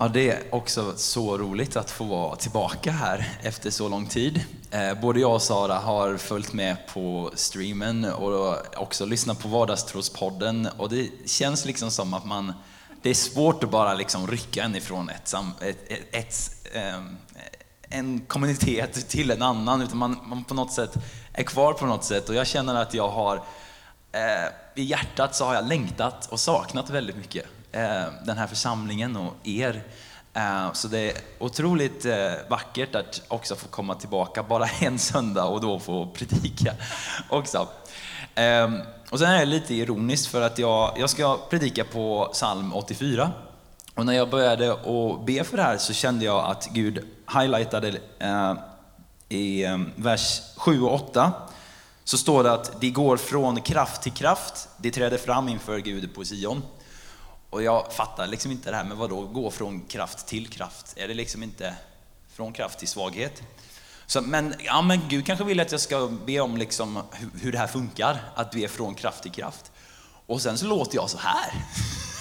Ja, 0.00 0.08
det 0.08 0.30
är 0.30 0.54
också 0.54 0.96
så 0.96 1.38
roligt 1.38 1.76
att 1.76 1.90
få 1.90 2.04
vara 2.04 2.36
tillbaka 2.36 2.92
här 2.92 3.38
efter 3.42 3.70
så 3.70 3.88
lång 3.88 4.06
tid. 4.06 4.44
Eh, 4.70 5.00
både 5.00 5.20
jag 5.20 5.34
och 5.34 5.42
Sara 5.42 5.74
har 5.74 6.16
följt 6.16 6.52
med 6.52 6.76
på 6.92 7.30
streamen 7.34 8.04
och 8.04 8.56
också 8.76 9.06
lyssnat 9.06 9.38
på 9.38 9.48
Vardagstrospodden 9.48 10.68
och 10.76 10.88
det 10.88 11.10
känns 11.26 11.64
liksom 11.64 11.90
som 11.90 12.14
att 12.14 12.26
man, 12.26 12.52
det 13.02 13.10
är 13.10 13.14
svårt 13.14 13.64
att 13.64 13.70
bara 13.70 13.94
liksom 13.94 14.26
rycka 14.26 14.62
en 14.62 14.76
ifrån 14.76 15.08
ett, 15.08 15.34
ett, 15.60 15.90
ett, 15.92 16.14
ett 16.14 16.66
ehm, 16.74 17.16
en 17.82 18.20
kommunitet 18.20 19.08
till 19.08 19.30
en 19.30 19.42
annan, 19.42 19.82
utan 19.82 19.98
man, 19.98 20.20
man, 20.24 20.44
på 20.44 20.54
något 20.54 20.72
sätt 20.72 20.94
är 21.32 21.42
kvar 21.42 21.72
på 21.72 21.86
något 21.86 22.04
sätt. 22.04 22.28
Och 22.28 22.34
jag 22.34 22.46
känner 22.46 22.74
att 22.74 22.94
jag 22.94 23.08
har, 23.08 23.36
eh, 24.12 24.48
i 24.74 24.82
hjärtat 24.82 25.36
så 25.36 25.44
har 25.44 25.54
jag 25.54 25.68
längtat 25.68 26.26
och 26.26 26.40
saknat 26.40 26.90
väldigt 26.90 27.16
mycket. 27.16 27.46
Eh, 27.72 28.04
den 28.24 28.38
här 28.38 28.46
församlingen 28.46 29.16
och 29.16 29.34
er. 29.44 29.82
Eh, 30.34 30.72
så 30.72 30.88
det 30.88 30.98
är 30.98 31.18
otroligt 31.38 32.04
eh, 32.04 32.32
vackert 32.48 32.94
att 32.94 33.22
också 33.28 33.56
få 33.56 33.68
komma 33.68 33.94
tillbaka 33.94 34.42
bara 34.42 34.66
en 34.80 34.98
söndag 34.98 35.44
och 35.44 35.60
då 35.60 35.78
få 35.78 36.06
predika 36.06 36.74
också. 37.30 37.68
Ehm, 38.34 38.80
och 39.10 39.18
sen 39.18 39.30
är 39.30 39.38
det 39.38 39.44
lite 39.44 39.74
ironiskt 39.74 40.26
för 40.26 40.42
att 40.42 40.58
jag, 40.58 40.92
jag 40.98 41.10
ska 41.10 41.38
predika 41.50 41.84
på 41.84 42.30
psalm 42.32 42.74
84. 42.74 43.32
Och 43.94 44.06
när 44.06 44.12
jag 44.12 44.30
började 44.30 44.72
att 44.72 45.26
be 45.26 45.44
för 45.44 45.56
det 45.56 45.62
här 45.62 45.78
så 45.78 45.92
kände 45.92 46.24
jag 46.24 46.44
att 46.50 46.68
Gud 46.72 47.04
highlightade 47.34 47.98
i 49.28 49.64
ehm, 49.64 49.90
vers 49.96 50.40
7 50.56 50.82
och 50.82 50.94
8 50.94 51.32
så 52.04 52.18
står 52.18 52.44
det 52.44 52.52
att 52.52 52.80
de 52.80 52.90
går 52.90 53.16
från 53.16 53.60
kraft 53.60 54.02
till 54.02 54.12
kraft, 54.12 54.68
de 54.76 54.90
träder 54.90 55.18
fram 55.18 55.48
inför 55.48 55.78
Gud 55.78 56.14
på 56.14 56.24
Sion. 56.24 56.62
Och 57.50 57.62
jag 57.62 57.92
fattar 57.92 58.26
liksom 58.26 58.50
inte 58.50 58.70
det 58.70 58.76
här 58.76 58.84
med 58.84 58.96
vad 58.96 59.10
då 59.10 59.20
gå 59.20 59.50
från 59.50 59.80
kraft 59.80 60.26
till 60.26 60.48
kraft? 60.48 60.94
Är 60.96 61.08
det 61.08 61.14
liksom 61.14 61.42
inte 61.42 61.74
från 62.32 62.52
kraft 62.52 62.78
till 62.78 62.88
svaghet? 62.88 63.42
Så, 64.06 64.20
men, 64.20 64.54
ja, 64.58 64.82
men 64.82 65.00
Gud 65.08 65.26
kanske 65.26 65.44
vill 65.44 65.60
att 65.60 65.72
jag 65.72 65.80
ska 65.80 66.08
be 66.26 66.40
om 66.40 66.56
liksom 66.56 67.02
hur, 67.12 67.30
hur 67.40 67.52
det 67.52 67.58
här 67.58 67.66
funkar, 67.66 68.20
att 68.34 68.52
du 68.52 68.62
är 68.62 68.68
från 68.68 68.94
kraft 68.94 69.22
till 69.22 69.32
kraft. 69.32 69.70
Och 70.26 70.42
sen 70.42 70.58
så 70.58 70.66
låter 70.66 70.96
jag 70.96 71.10
så 71.10 71.18
här. 71.18 71.52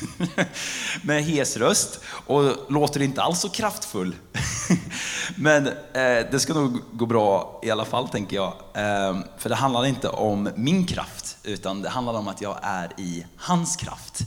med 1.01 1.23
hes 1.23 1.57
röst 1.57 1.99
och 2.05 2.71
låter 2.71 3.01
inte 3.01 3.21
alls 3.21 3.39
så 3.39 3.49
kraftfull. 3.49 4.15
Men 5.35 5.67
eh, 5.67 5.73
det 6.31 6.39
ska 6.39 6.53
nog 6.53 6.81
gå 6.91 7.05
bra 7.05 7.59
i 7.63 7.71
alla 7.71 7.85
fall, 7.85 8.09
tänker 8.09 8.35
jag. 8.35 8.53
Eh, 8.73 9.19
för 9.37 9.49
det 9.49 9.55
handlar 9.55 9.85
inte 9.85 10.09
om 10.09 10.49
min 10.55 10.85
kraft, 10.85 11.37
utan 11.43 11.81
det 11.81 11.89
handlar 11.89 12.13
om 12.13 12.27
att 12.27 12.41
jag 12.41 12.59
är 12.61 12.91
i 12.97 13.25
hans 13.37 13.75
kraft. 13.75 14.21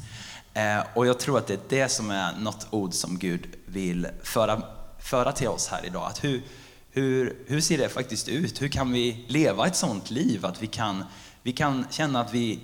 Eh, 0.54 0.80
och 0.94 1.06
jag 1.06 1.18
tror 1.18 1.38
att 1.38 1.46
det 1.46 1.54
är 1.54 1.82
det 1.82 1.88
som 1.88 2.10
är 2.10 2.32
något 2.38 2.66
ord 2.70 2.94
som 2.94 3.18
Gud 3.18 3.46
vill 3.66 4.08
föra, 4.22 4.62
föra 4.98 5.32
till 5.32 5.48
oss 5.48 5.68
här 5.68 5.86
idag. 5.86 6.06
Att 6.06 6.24
hur, 6.24 6.42
hur, 6.90 7.36
hur 7.46 7.60
ser 7.60 7.78
det 7.78 7.88
faktiskt 7.88 8.28
ut? 8.28 8.62
Hur 8.62 8.68
kan 8.68 8.92
vi 8.92 9.24
leva 9.28 9.66
ett 9.66 9.76
sånt 9.76 10.10
liv? 10.10 10.46
Att 10.46 10.62
vi 10.62 10.66
kan, 10.66 11.04
vi 11.42 11.52
kan 11.52 11.86
känna 11.90 12.20
att 12.20 12.34
vi, 12.34 12.60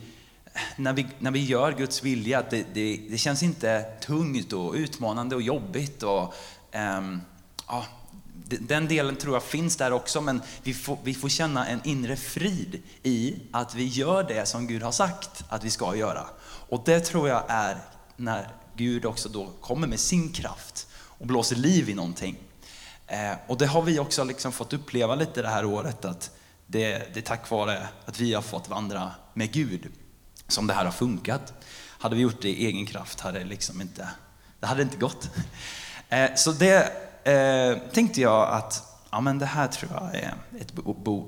när 0.77 0.93
vi, 0.93 1.07
när 1.19 1.31
vi 1.31 1.45
gör 1.45 1.73
Guds 1.73 2.03
vilja, 2.03 2.39
att 2.39 2.51
det, 2.51 2.67
det, 2.75 3.01
det 3.11 3.19
känns 3.19 3.43
inte 3.43 3.83
tungt 4.01 4.53
och 4.53 4.75
utmanande 4.75 5.37
och 5.37 5.43
jobbigt. 5.43 6.03
Och, 6.03 6.35
um, 6.99 7.21
ja, 7.69 7.85
den 8.49 8.89
delen 8.89 9.17
tror 9.17 9.35
jag 9.35 9.43
finns 9.43 9.77
där 9.77 9.93
också, 9.93 10.21
men 10.21 10.43
vi 10.63 10.75
får, 10.75 10.99
vi 11.05 11.15
får 11.15 11.29
känna 11.29 11.67
en 11.67 11.81
inre 11.85 12.17
frid 12.17 12.83
i 13.03 13.35
att 13.53 13.75
vi 13.75 13.87
gör 13.87 14.23
det 14.23 14.47
som 14.47 14.67
Gud 14.67 14.83
har 14.83 14.93
sagt 14.93 15.45
att 15.49 15.65
vi 15.65 15.71
ska 15.71 15.97
göra. 15.97 16.27
Och 16.69 16.83
det 16.85 17.01
tror 17.01 17.29
jag 17.29 17.45
är 17.49 17.79
när 18.17 18.49
Gud 18.77 19.05
också 19.05 19.29
då 19.29 19.53
kommer 19.61 19.87
med 19.87 20.01
sin 20.01 20.33
kraft 20.33 20.87
och 20.95 21.27
blåser 21.27 21.57
liv 21.57 21.89
i 21.89 21.95
någonting. 21.95 22.39
Eh, 23.07 23.33
och 23.47 23.59
det 23.59 23.67
har 23.67 23.83
vi 23.83 23.99
också 23.99 24.25
liksom 24.25 24.53
fått 24.53 24.73
uppleva 24.73 25.15
lite 25.15 25.43
det 25.43 25.49
här 25.49 25.65
året, 25.65 26.05
att 26.05 26.31
det, 26.67 27.15
det 27.15 27.21
är 27.21 27.23
tack 27.23 27.51
vare 27.51 27.89
att 28.05 28.21
vi 28.21 28.35
har 28.35 28.43
fått 28.43 28.69
vandra 28.69 29.11
med 29.35 29.53
Gud 29.53 29.93
som 30.49 30.67
det 30.67 30.75
här 30.75 30.85
har 30.85 30.93
funkat. 30.93 31.53
Hade 31.99 32.17
vi 32.17 32.23
gjort 32.23 32.43
det 32.43 32.49
i 32.49 32.67
egen 32.67 32.87
kraft 32.87 33.21
hade 33.21 33.39
det 33.39 33.45
liksom 33.45 33.81
inte, 33.81 34.09
det 34.61 34.67
hade 34.67 34.83
inte 34.83 34.97
gått. 34.97 35.31
Eh, 36.09 36.35
så 36.35 36.53
det 36.53 37.06
eh, 37.27 37.79
tänkte 37.93 38.21
jag 38.21 38.49
att 38.49 38.83
ja, 39.11 39.21
men 39.21 39.39
det 39.39 39.47
här 39.47 39.69
tror 39.69 39.93
jag 39.95 40.15
är 40.15 40.35
ett 40.61 40.73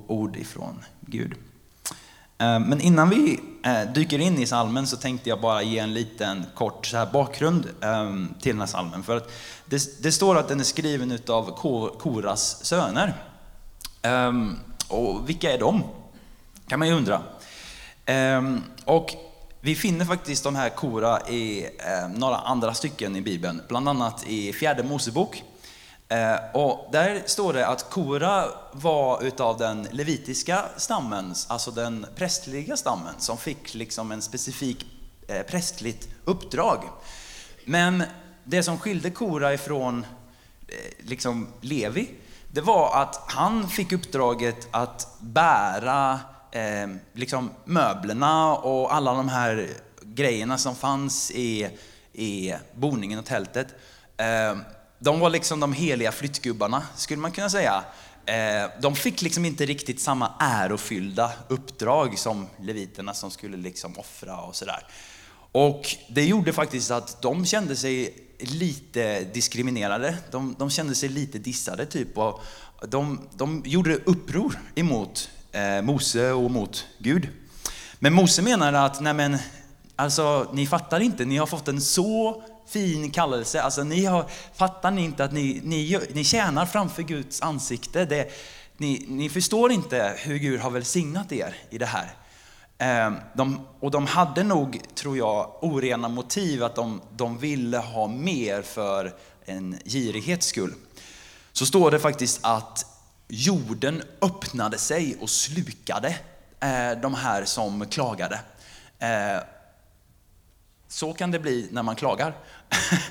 ord 0.06 0.36
ifrån 0.36 0.84
Gud. 1.00 1.34
Eh, 2.38 2.58
men 2.58 2.80
innan 2.80 3.10
vi 3.10 3.40
eh, 3.64 3.92
dyker 3.92 4.18
in 4.18 4.38
i 4.38 4.46
salmen 4.46 4.86
så 4.86 4.96
tänkte 4.96 5.28
jag 5.28 5.40
bara 5.40 5.62
ge 5.62 5.78
en 5.78 5.94
liten 5.94 6.44
kort 6.54 6.86
så 6.86 6.96
här 6.96 7.06
bakgrund 7.06 7.66
eh, 7.80 8.14
till 8.40 8.52
den 8.52 8.60
här 8.60 8.66
salmen. 8.66 9.02
För 9.02 9.16
att 9.16 9.30
det, 9.66 10.02
det 10.02 10.12
står 10.12 10.38
att 10.38 10.48
den 10.48 10.60
är 10.60 10.64
skriven 10.64 11.18
av 11.28 11.56
Koras 11.98 12.64
söner. 12.64 13.14
Eh, 14.02 14.32
och 14.88 15.28
vilka 15.28 15.52
är 15.52 15.58
de? 15.58 15.82
Kan 16.68 16.78
man 16.78 16.88
ju 16.88 16.94
undra. 16.94 17.22
Eh, 18.04 18.42
och 18.84 19.14
vi 19.60 19.74
finner 19.74 20.04
faktiskt 20.04 20.44
de 20.44 20.56
här 20.56 20.68
Kora 20.68 21.28
i 21.28 21.68
några 22.14 22.36
andra 22.36 22.74
stycken 22.74 23.16
i 23.16 23.20
Bibeln, 23.20 23.62
bland 23.68 23.88
annat 23.88 24.24
i 24.26 24.52
fjärde 24.52 24.82
Mosebok. 24.82 25.44
Eh, 26.08 26.36
och 26.52 26.88
där 26.92 27.22
står 27.26 27.52
det 27.52 27.66
att 27.66 27.90
Kora 27.90 28.44
var 28.72 29.22
utav 29.22 29.58
den 29.58 29.88
levitiska 29.90 30.64
stammen, 30.76 31.34
alltså 31.48 31.70
den 31.70 32.06
prästliga 32.16 32.76
stammen, 32.76 33.14
som 33.18 33.38
fick 33.38 33.74
liksom 33.74 34.12
en 34.12 34.22
specifik 34.22 34.86
eh, 35.28 35.42
prästligt 35.42 36.08
uppdrag. 36.24 36.82
Men 37.64 38.02
det 38.44 38.62
som 38.62 38.78
skilde 38.78 39.10
Kora 39.10 39.54
ifrån 39.54 40.06
eh, 40.68 41.06
liksom 41.06 41.48
Levi, 41.60 42.10
det 42.52 42.60
var 42.60 43.02
att 43.02 43.20
han 43.26 43.68
fick 43.68 43.92
uppdraget 43.92 44.68
att 44.70 45.16
bära 45.20 46.20
eh, 46.50 46.88
liksom 47.12 47.50
möblerna 47.64 48.54
och 48.54 48.94
alla 48.94 49.14
de 49.14 49.28
här 49.28 49.68
grejerna 50.02 50.58
som 50.58 50.74
fanns 50.76 51.30
i, 51.30 51.68
i 52.12 52.54
boningen 52.74 53.18
och 53.18 53.24
tältet. 53.24 53.66
Eh, 54.16 54.56
de 54.98 55.20
var 55.20 55.30
liksom 55.30 55.60
de 55.60 55.72
heliga 55.72 56.12
flyttgubbarna, 56.12 56.82
skulle 56.96 57.20
man 57.20 57.32
kunna 57.32 57.50
säga. 57.50 57.84
Eh, 58.26 58.70
de 58.80 58.96
fick 58.96 59.22
liksom 59.22 59.44
inte 59.44 59.66
riktigt 59.66 60.00
samma 60.00 60.32
ärofyllda 60.38 61.32
uppdrag 61.48 62.18
som 62.18 62.46
leviterna 62.60 63.14
som 63.14 63.30
skulle 63.30 63.56
liksom 63.56 63.98
offra 63.98 64.40
och 64.40 64.56
sådär. 64.56 64.86
Och 65.52 65.96
det 66.08 66.24
gjorde 66.24 66.52
faktiskt 66.52 66.90
att 66.90 67.22
de 67.22 67.46
kände 67.46 67.76
sig 67.76 68.14
lite 68.38 69.20
diskriminerade. 69.20 70.16
De, 70.30 70.54
de 70.58 70.70
kände 70.70 70.94
sig 70.94 71.08
lite 71.08 71.38
dissade 71.38 71.86
typ. 71.86 72.18
Och 72.18 72.40
de, 72.88 73.28
de 73.34 73.62
gjorde 73.66 73.94
uppror 73.94 74.60
emot 74.74 75.30
eh, 75.52 75.82
Mose 75.82 76.32
och 76.32 76.50
mot 76.50 76.86
Gud. 76.98 77.28
Men 77.98 78.12
Mose 78.12 78.42
menade 78.42 78.80
att, 78.80 79.00
nej 79.00 79.14
men, 79.14 79.38
alltså 79.96 80.50
ni 80.52 80.66
fattar 80.66 81.00
inte, 81.00 81.24
ni 81.24 81.36
har 81.36 81.46
fått 81.46 81.68
en 81.68 81.80
så 81.80 82.42
fin 82.68 83.10
kallelse. 83.10 83.62
Alltså, 83.62 83.82
ni 83.82 84.04
har, 84.04 84.26
fattar 84.54 84.90
ni 84.90 85.04
inte 85.04 85.24
att 85.24 85.32
ni, 85.32 85.60
ni, 85.64 86.00
ni 86.12 86.24
tjänar 86.24 86.66
framför 86.66 87.02
Guds 87.02 87.42
ansikte? 87.42 88.04
Det, 88.04 88.30
ni, 88.76 89.04
ni 89.08 89.28
förstår 89.28 89.72
inte 89.72 90.14
hur 90.16 90.38
Gud 90.38 90.60
har 90.60 90.70
välsignat 90.70 91.32
er 91.32 91.56
i 91.70 91.78
det 91.78 91.86
här. 91.86 92.14
Ehm, 92.78 93.16
de, 93.34 93.66
och 93.80 93.90
de 93.90 94.06
hade 94.06 94.42
nog, 94.42 94.80
tror 94.94 95.16
jag, 95.16 95.64
orena 95.64 96.08
motiv 96.08 96.64
att 96.64 96.74
de, 96.74 97.00
de 97.16 97.38
ville 97.38 97.78
ha 97.78 98.06
mer 98.06 98.62
för 98.62 99.14
en 99.44 99.78
girighets 99.84 100.46
skull. 100.46 100.74
Så 101.52 101.66
står 101.66 101.90
det 101.90 101.98
faktiskt 101.98 102.40
att 102.42 102.86
jorden 103.28 104.02
öppnade 104.20 104.78
sig 104.78 105.16
och 105.20 105.30
slukade 105.30 106.08
eh, 106.60 107.00
de 107.02 107.14
här 107.14 107.44
som 107.44 107.86
klagade. 107.86 108.40
Ehm, 108.98 109.40
så 110.88 111.12
kan 111.12 111.30
det 111.30 111.38
bli 111.38 111.68
när 111.72 111.82
man 111.82 111.96
klagar. 111.96 112.36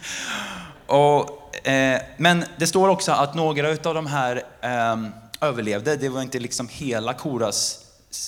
och, 0.88 1.68
eh, 1.68 2.02
men 2.18 2.46
det 2.58 2.68
står 2.68 2.90
också 2.90 3.12
att 3.12 3.36
några 3.36 3.70
av 3.70 3.94
de 3.94 4.06
här 4.08 4.44
eh, 4.62 4.98
överlevde. 5.42 5.96
Det 5.96 6.10
var 6.10 6.22
inte 6.22 6.40
liksom 6.40 6.68
hela 6.72 7.14
Koras 7.14 7.86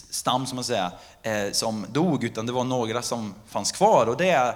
stam 0.09 0.45
som 0.45 0.56
man 0.56 0.63
säger, 0.63 0.91
eh, 1.21 1.51
som 1.51 1.85
dog, 1.89 2.23
utan 2.23 2.45
det 2.45 2.51
var 2.51 2.63
några 2.63 3.01
som 3.01 3.33
fanns 3.47 3.71
kvar. 3.71 4.06
Och 4.06 4.18
det 4.18 4.29
är 4.29 4.47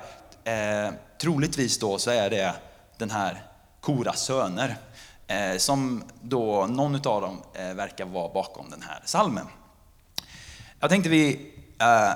eh, 0.44 0.94
troligtvis 1.22 1.80
då 1.80 2.00
så 2.00 2.12
är 2.12 2.30
det 2.30 2.54
den 2.98 3.12
här 3.12 3.44
Koras 3.82 4.20
söner. 4.20 4.78
Eh, 5.28 5.58
som 5.58 6.04
då, 6.22 6.68
någon 6.68 6.96
av 6.96 7.22
dem 7.22 7.42
eh, 7.54 7.74
verkar 7.74 8.06
vara 8.06 8.34
bakom 8.34 8.70
den 8.70 8.82
här 8.82 9.02
salmen. 9.06 9.48
Jag 10.80 10.90
tänkte 10.90 11.10
vi 11.10 11.52
eh, 11.80 12.14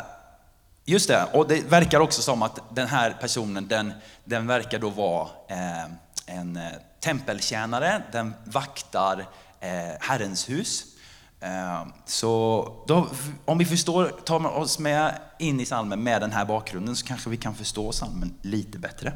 Just 0.89 1.07
det, 1.07 1.28
och 1.34 1.48
det 1.48 1.66
verkar 1.66 2.00
också 2.00 2.22
som 2.22 2.42
att 2.42 2.60
den 2.75 2.88
här 2.88 3.18
personen, 3.22 3.68
den, 3.68 3.94
den 4.24 4.48
verkar 4.48 4.80
då 4.80 4.89
vara 4.89 5.28
eh, 5.48 5.84
en 6.25 6.57
eh, 6.57 6.63
tempeltjänare, 7.00 8.04
den 8.12 8.34
vaktar 8.45 9.25
eh, 9.60 9.69
Herrens 10.00 10.50
hus. 10.50 10.86
Eh, 11.39 11.88
så 12.06 12.84
då, 12.88 13.07
om 13.45 13.57
vi 13.57 13.66
förstår, 13.66 14.06
tar 14.25 14.57
oss 14.57 14.80
med 14.80 15.19
in 15.39 15.60
i 15.60 15.66
salmen 15.66 16.04
med 16.04 16.22
den 16.22 16.31
här 16.31 16.45
bakgrunden 16.45 16.95
så 16.95 17.06
kanske 17.06 17.30
vi 17.30 17.38
kan 17.38 17.56
förstå 17.56 17.92
salmen 17.92 18.34
lite 18.42 18.78
bättre. 18.78 19.13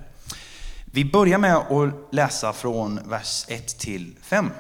Vi 0.86 1.06
börjar 1.06 1.38
med 1.38 1.56
att 1.56 1.94
läsa 2.12 2.54
från 2.54 3.10
vers 3.10 3.46
1 3.48 3.80
till 3.80 4.16
5. 4.22 4.52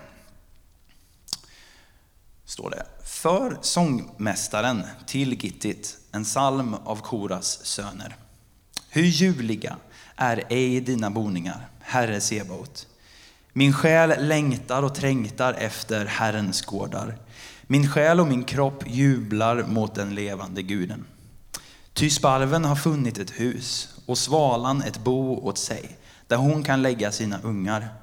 Står 2.51 2.69
det. 2.69 2.85
För 3.03 3.57
sångmästaren 3.61 4.83
till 5.07 5.33
Gittit, 5.43 5.97
en 6.11 6.23
psalm 6.23 6.73
av 6.73 6.95
Koras 6.95 7.65
söner. 7.65 8.15
Hur 8.89 9.03
ljuvliga 9.03 9.75
är 10.15 10.43
ej 10.49 10.81
dina 10.81 11.09
boningar, 11.09 11.67
Herre 11.79 12.21
Sebaot. 12.21 12.87
Min 13.53 13.73
själ 13.73 14.27
längtar 14.27 14.83
och 14.83 14.95
trängtar 14.95 15.53
efter 15.53 16.05
Herrens 16.05 16.61
gårdar. 16.61 17.17
Min 17.61 17.89
själ 17.89 18.19
och 18.19 18.27
min 18.27 18.43
kropp 18.43 18.83
jublar 18.87 19.63
mot 19.63 19.95
den 19.95 20.15
levande 20.15 20.61
guden. 20.61 21.05
Ty 21.93 22.09
sparven 22.09 22.65
har 22.65 22.75
funnit 22.75 23.17
ett 23.17 23.39
hus 23.39 23.89
och 24.05 24.17
svalan 24.17 24.81
ett 24.81 24.97
bo 24.97 25.47
åt 25.47 25.57
sig, 25.57 25.97
där 26.27 26.37
hon 26.37 26.63
kan 26.63 26.81
lägga 26.81 27.11
sina 27.11 27.41
ungar. 27.41 28.00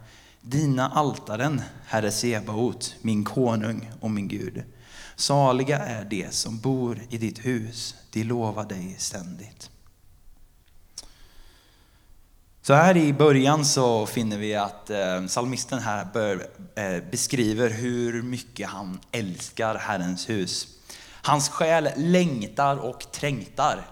Dina 0.49 0.89
altaren, 0.89 1.63
Herre 1.87 2.11
Sebaot, 2.11 2.97
min 3.03 3.25
konung 3.25 3.91
och 4.01 4.11
min 4.11 4.29
Gud. 4.29 4.63
Saliga 5.17 5.79
är 5.79 6.05
de 6.05 6.31
som 6.31 6.59
bor 6.59 7.01
i 7.11 7.19
ditt 7.19 7.47
hus, 7.47 7.95
de 8.11 8.25
lovar 8.25 8.65
dig 8.65 8.97
ständigt. 8.99 9.71
Så 12.63 12.75
här 12.75 12.97
i 12.97 13.13
början 13.13 13.65
så 13.65 14.07
finner 14.07 14.39
vi 14.39 14.55
att 14.55 14.91
salmisten 14.91 15.29
psalmisten 15.29 15.79
här 15.79 16.09
bör, 16.13 16.47
eh, 16.75 17.11
beskriver 17.11 17.71
hur 17.71 18.23
mycket 18.23 18.69
han 18.69 19.01
älskar 19.13 19.75
Herrens 19.75 20.29
hus. 20.29 20.69
Hans 21.23 21.49
själ 21.49 21.89
längtar 21.97 22.77
och 22.77 23.13
trängtar. 23.13 23.87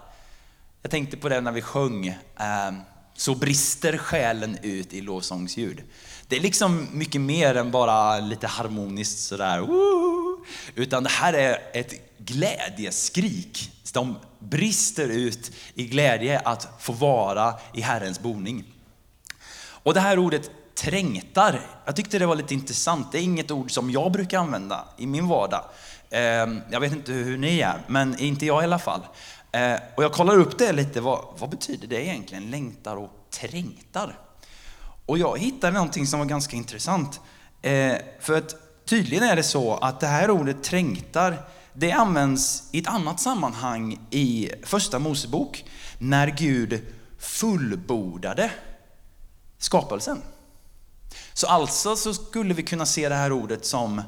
Jag 0.81 0.91
tänkte 0.91 1.17
på 1.17 1.29
det 1.29 1.41
när 1.41 1.51
vi 1.51 1.61
sjöng, 1.61 2.07
eh, 2.07 2.71
så 3.17 3.35
brister 3.35 3.97
själen 3.97 4.57
ut 4.61 4.93
i 4.93 5.01
lovsångsljud. 5.01 5.83
Det 6.27 6.35
är 6.35 6.39
liksom 6.39 6.87
mycket 6.91 7.21
mer 7.21 7.55
än 7.55 7.71
bara 7.71 8.19
lite 8.19 8.47
harmoniskt 8.47 9.19
sådär, 9.19 9.59
woo! 9.59 10.45
utan 10.75 11.03
det 11.03 11.09
här 11.09 11.33
är 11.33 11.59
ett 11.73 11.93
glädjeskrik. 12.17 13.71
De 13.93 14.15
brister 14.39 15.07
ut 15.07 15.51
i 15.73 15.85
glädje 15.85 16.39
att 16.39 16.67
få 16.79 16.93
vara 16.93 17.53
i 17.73 17.81
Herrens 17.81 18.19
boning. 18.19 18.63
Och 19.59 19.93
det 19.93 19.99
här 19.99 20.19
ordet 20.19 20.51
trängtar, 20.75 21.61
jag 21.85 21.95
tyckte 21.95 22.19
det 22.19 22.25
var 22.25 22.35
lite 22.35 22.53
intressant. 22.53 23.11
Det 23.11 23.17
är 23.17 23.23
inget 23.23 23.51
ord 23.51 23.71
som 23.71 23.91
jag 23.91 24.11
brukar 24.11 24.39
använda 24.39 24.87
i 24.97 25.07
min 25.07 25.27
vardag. 25.27 25.63
Ehm, 26.09 26.61
jag 26.71 26.79
vet 26.79 26.91
inte 26.91 27.11
hur 27.11 27.37
ni 27.37 27.59
är, 27.59 27.81
men 27.87 28.19
inte 28.19 28.45
jag 28.45 28.61
i 28.61 28.63
alla 28.63 28.79
fall. 28.79 29.01
Eh, 29.51 29.79
och 29.95 30.03
jag 30.03 30.11
kollar 30.13 30.37
upp 30.37 30.57
det 30.57 30.71
lite, 30.71 31.01
vad, 31.01 31.25
vad 31.37 31.49
betyder 31.49 31.87
det 31.87 32.05
egentligen? 32.05 32.51
Längtar 32.51 32.95
och 32.95 33.11
trängtar. 33.29 34.19
Och 35.05 35.17
jag 35.17 35.39
hittade 35.39 35.73
någonting 35.73 36.07
som 36.07 36.19
var 36.19 36.25
ganska 36.25 36.57
intressant. 36.57 37.19
Eh, 37.61 37.95
för 38.19 38.37
att 38.37 38.55
tydligen 38.85 39.23
är 39.23 39.35
det 39.35 39.43
så 39.43 39.73
att 39.75 39.99
det 39.99 40.07
här 40.07 40.29
ordet 40.29 40.63
trängtar, 40.63 41.49
det 41.73 41.91
används 41.91 42.69
i 42.71 42.79
ett 42.79 42.87
annat 42.87 43.19
sammanhang 43.19 43.99
i 44.09 44.51
första 44.63 44.99
Mosebok, 44.99 45.65
när 45.99 46.27
Gud 46.27 46.81
fullbordade 47.19 48.51
skapelsen. 49.57 50.21
Så 51.33 51.47
alltså 51.47 51.95
så 51.95 52.13
skulle 52.13 52.53
vi 52.53 52.63
kunna 52.63 52.85
se 52.85 53.09
det 53.09 53.15
här 53.15 53.31
ordet 53.31 53.65
som 53.65 54.01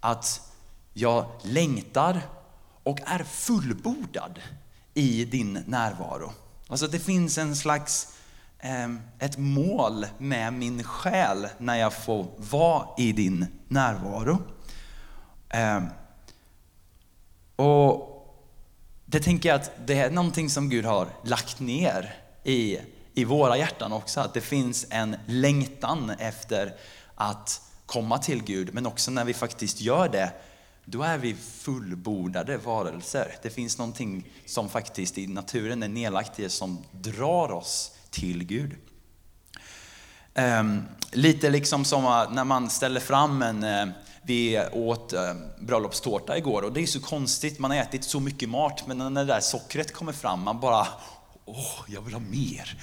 att 0.00 0.40
jag 0.92 1.26
längtar 1.42 2.20
och 2.82 2.98
är 3.04 3.24
fullbordad 3.24 4.40
i 4.94 5.24
din 5.24 5.52
närvaro. 5.66 6.32
Alltså 6.68 6.86
det 6.86 6.98
finns 6.98 7.38
en 7.38 7.56
slags 7.56 8.16
eh, 8.58 8.94
ett 9.18 9.38
mål 9.38 10.06
med 10.18 10.52
min 10.52 10.84
själ 10.84 11.48
när 11.58 11.76
jag 11.76 11.92
får 11.92 12.26
vara 12.36 12.88
i 12.98 13.12
din 13.12 13.46
närvaro. 13.68 14.38
Eh, 15.48 15.82
och 17.56 18.10
det 19.04 19.20
tänker 19.20 19.48
jag 19.48 19.56
att 19.56 19.70
det 19.86 19.98
är 19.98 20.10
någonting 20.10 20.50
som 20.50 20.68
Gud 20.68 20.84
har 20.84 21.08
lagt 21.24 21.60
ner 21.60 22.14
i, 22.44 22.78
i 23.14 23.24
våra 23.24 23.56
hjärtan 23.56 23.92
också. 23.92 24.20
Att 24.20 24.34
det 24.34 24.40
finns 24.40 24.86
en 24.90 25.16
längtan 25.26 26.10
efter 26.10 26.74
att 27.14 27.60
komma 27.86 28.18
till 28.18 28.42
Gud, 28.42 28.74
men 28.74 28.86
också 28.86 29.10
när 29.10 29.24
vi 29.24 29.34
faktiskt 29.34 29.80
gör 29.80 30.08
det 30.08 30.32
då 30.84 31.02
är 31.02 31.18
vi 31.18 31.34
fullbordade 31.34 32.56
varelser. 32.56 33.36
Det 33.42 33.50
finns 33.50 33.78
någonting 33.78 34.28
som 34.46 34.68
faktiskt 34.68 35.18
i 35.18 35.26
naturen 35.26 35.82
är 35.82 35.88
nedlagt 35.88 36.40
i 36.40 36.46
oss 36.46 36.54
som 36.54 36.78
drar 36.90 37.52
oss 37.52 37.92
till 38.10 38.44
Gud. 38.44 38.76
Um, 40.34 40.82
lite 41.12 41.50
liksom 41.50 41.84
som 41.84 42.26
när 42.30 42.44
man 42.44 42.70
ställer 42.70 43.00
fram 43.00 43.42
en, 43.42 43.64
uh, 43.64 43.94
vi 44.22 44.66
åt 44.72 45.12
uh, 45.12 45.20
bröllopstårta 45.60 46.38
igår 46.38 46.62
och 46.62 46.72
det 46.72 46.82
är 46.82 46.86
så 46.86 47.00
konstigt, 47.00 47.58
man 47.58 47.70
har 47.70 47.78
ätit 47.78 48.04
så 48.04 48.20
mycket 48.20 48.48
mat 48.48 48.86
men 48.86 48.98
när 48.98 49.10
det 49.10 49.24
där 49.24 49.40
sockret 49.40 49.92
kommer 49.92 50.12
fram, 50.12 50.40
man 50.42 50.60
bara 50.60 50.86
Åh, 51.46 51.56
oh, 51.56 51.84
jag 51.86 52.00
vill 52.00 52.14
ha 52.14 52.20
mer. 52.20 52.78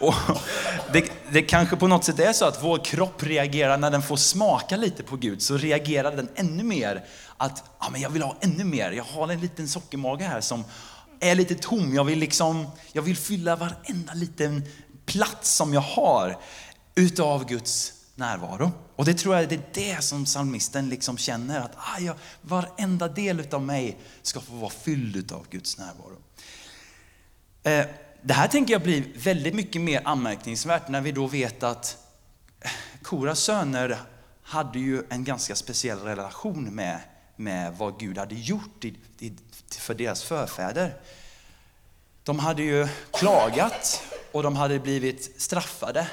och 0.00 0.14
det, 0.92 1.10
det 1.32 1.42
kanske 1.42 1.76
på 1.76 1.86
något 1.88 2.04
sätt 2.04 2.18
är 2.18 2.32
så 2.32 2.44
att 2.44 2.64
vår 2.64 2.84
kropp 2.84 3.22
reagerar 3.22 3.78
när 3.78 3.90
den 3.90 4.02
får 4.02 4.16
smaka 4.16 4.76
lite 4.76 5.02
på 5.02 5.16
Gud, 5.16 5.42
så 5.42 5.56
reagerar 5.56 6.16
den 6.16 6.28
ännu 6.34 6.62
mer 6.62 7.04
att 7.36 7.64
ah, 7.78 7.90
men 7.90 8.00
jag 8.00 8.10
vill 8.10 8.22
ha 8.22 8.36
ännu 8.40 8.64
mer. 8.64 8.90
Jag 8.90 9.04
har 9.04 9.28
en 9.28 9.40
liten 9.40 9.68
sockermage 9.68 10.22
här 10.22 10.40
som 10.40 10.64
är 11.20 11.34
lite 11.34 11.54
tom. 11.54 11.94
Jag 11.94 12.04
vill, 12.04 12.18
liksom, 12.18 12.66
jag 12.92 13.02
vill 13.02 13.16
fylla 13.16 13.56
varenda 13.56 14.14
liten 14.14 14.64
plats 15.06 15.54
som 15.54 15.74
jag 15.74 15.80
har 15.80 16.38
utav 16.94 17.46
Guds 17.46 17.92
närvaro. 18.14 18.72
Och 18.96 19.04
det 19.04 19.14
tror 19.14 19.36
jag 19.36 19.48
det 19.48 19.54
är 19.54 19.62
det 19.72 20.04
som 20.04 20.24
psalmisten 20.24 20.88
liksom 20.88 21.18
känner, 21.18 21.60
att 21.60 21.72
ah, 21.76 21.98
jag, 22.00 22.14
varenda 22.42 23.08
del 23.08 23.40
utav 23.40 23.62
mig 23.62 23.98
ska 24.22 24.40
få 24.40 24.54
vara 24.54 24.70
fylld 24.70 25.16
utav 25.16 25.46
Guds 25.50 25.78
närvaro. 25.78 26.16
Eh, 27.62 27.86
det 28.22 28.34
här 28.34 28.48
tänker 28.48 28.74
jag 28.74 28.82
blir 28.82 29.04
väldigt 29.14 29.54
mycket 29.54 29.82
mer 29.82 30.02
anmärkningsvärt 30.04 30.88
när 30.88 31.00
vi 31.00 31.12
då 31.12 31.26
vet 31.26 31.62
att 31.62 31.98
eh, 32.60 32.70
Koras 33.02 33.40
söner 33.40 33.98
hade 34.42 34.78
ju 34.78 35.02
en 35.08 35.24
ganska 35.24 35.54
speciell 35.54 35.98
relation 35.98 36.64
med, 36.64 37.00
med 37.36 37.76
vad 37.76 38.00
Gud 38.00 38.18
hade 38.18 38.34
gjort 38.34 38.84
i, 38.84 38.94
i, 39.18 39.32
för 39.78 39.94
deras 39.94 40.22
förfäder. 40.22 40.94
De 42.24 42.38
hade 42.38 42.62
ju 42.62 42.88
klagat 43.12 44.02
och 44.32 44.42
de 44.42 44.56
hade 44.56 44.78
blivit 44.78 45.40
straffade. 45.42 46.08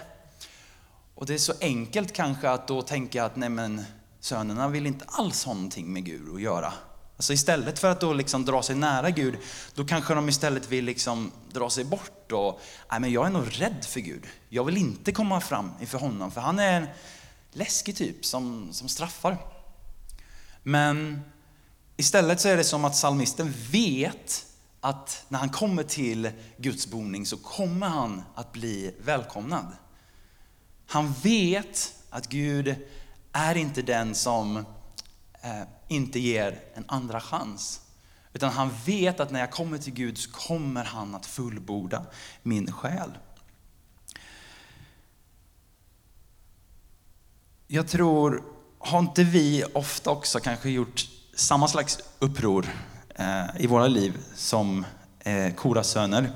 Och 1.15 1.25
det 1.25 1.33
är 1.33 1.37
så 1.37 1.53
enkelt 1.61 2.13
kanske 2.13 2.49
att 2.49 2.67
då 2.67 2.81
tänka 2.81 3.25
att 3.25 3.35
nej 3.35 3.49
men, 3.49 3.85
sönerna 4.19 4.67
vill 4.67 4.87
inte 4.87 5.05
alls 5.07 5.45
ha 5.45 5.53
någonting 5.53 5.93
med 5.93 6.05
Gud 6.05 6.35
att 6.35 6.41
göra. 6.41 6.73
Alltså 7.17 7.33
istället 7.33 7.79
för 7.79 7.91
att 7.91 8.01
då 8.01 8.13
liksom 8.13 8.45
dra 8.45 8.63
sig 8.63 8.75
nära 8.75 9.09
Gud, 9.09 9.37
då 9.73 9.85
kanske 9.85 10.13
de 10.13 10.29
istället 10.29 10.69
vill 10.69 10.85
liksom 10.85 11.31
dra 11.51 11.69
sig 11.69 11.83
bort 11.83 12.31
och, 12.31 12.61
nej 12.91 12.99
men 12.99 13.11
jag 13.11 13.25
är 13.25 13.29
nog 13.29 13.61
rädd 13.61 13.85
för 13.85 13.99
Gud. 13.99 14.23
Jag 14.49 14.63
vill 14.63 14.77
inte 14.77 15.11
komma 15.11 15.41
fram 15.41 15.71
inför 15.81 15.97
honom, 15.97 16.31
för 16.31 16.41
han 16.41 16.59
är 16.59 16.81
en 16.81 16.87
läskig 17.51 17.95
typ 17.95 18.25
som, 18.25 18.69
som 18.71 18.89
straffar. 18.89 19.37
Men 20.63 21.21
istället 21.97 22.41
så 22.41 22.47
är 22.47 22.57
det 22.57 22.63
som 22.63 22.85
att 22.85 22.93
psalmisten 22.93 23.53
vet 23.71 24.45
att 24.81 25.25
när 25.27 25.39
han 25.39 25.49
kommer 25.49 25.83
till 25.83 26.31
Guds 26.57 26.87
boning 26.87 27.25
så 27.25 27.37
kommer 27.37 27.87
han 27.87 28.23
att 28.35 28.51
bli 28.51 28.95
välkomnad. 29.03 29.67
Han 30.87 31.13
vet 31.13 31.93
att 32.09 32.27
Gud 32.29 32.75
är 33.31 33.55
inte 33.55 33.81
den 33.81 34.15
som 34.15 34.65
Eh, 35.45 35.67
inte 35.87 36.19
ger 36.19 36.59
en 36.73 36.85
andra 36.87 37.21
chans. 37.21 37.81
Utan 38.33 38.51
han 38.51 38.69
vet 38.85 39.19
att 39.19 39.31
när 39.31 39.39
jag 39.39 39.51
kommer 39.51 39.77
till 39.77 39.93
Gud 39.93 40.17
så 40.17 40.31
kommer 40.31 40.83
han 40.83 41.15
att 41.15 41.25
fullborda 41.25 42.05
min 42.43 42.71
själ. 42.71 43.17
Jag 47.67 47.87
tror, 47.87 48.43
har 48.79 48.99
inte 48.99 49.23
vi 49.23 49.63
ofta 49.73 50.11
också 50.11 50.39
kanske 50.39 50.69
gjort 50.69 51.05
samma 51.35 51.67
slags 51.67 51.99
uppror 52.19 52.65
eh, 53.15 53.45
i 53.59 53.67
våra 53.67 53.87
liv 53.87 54.17
som 54.35 54.85
eh, 55.19 55.53
Koras 55.53 55.87
söner? 55.89 56.31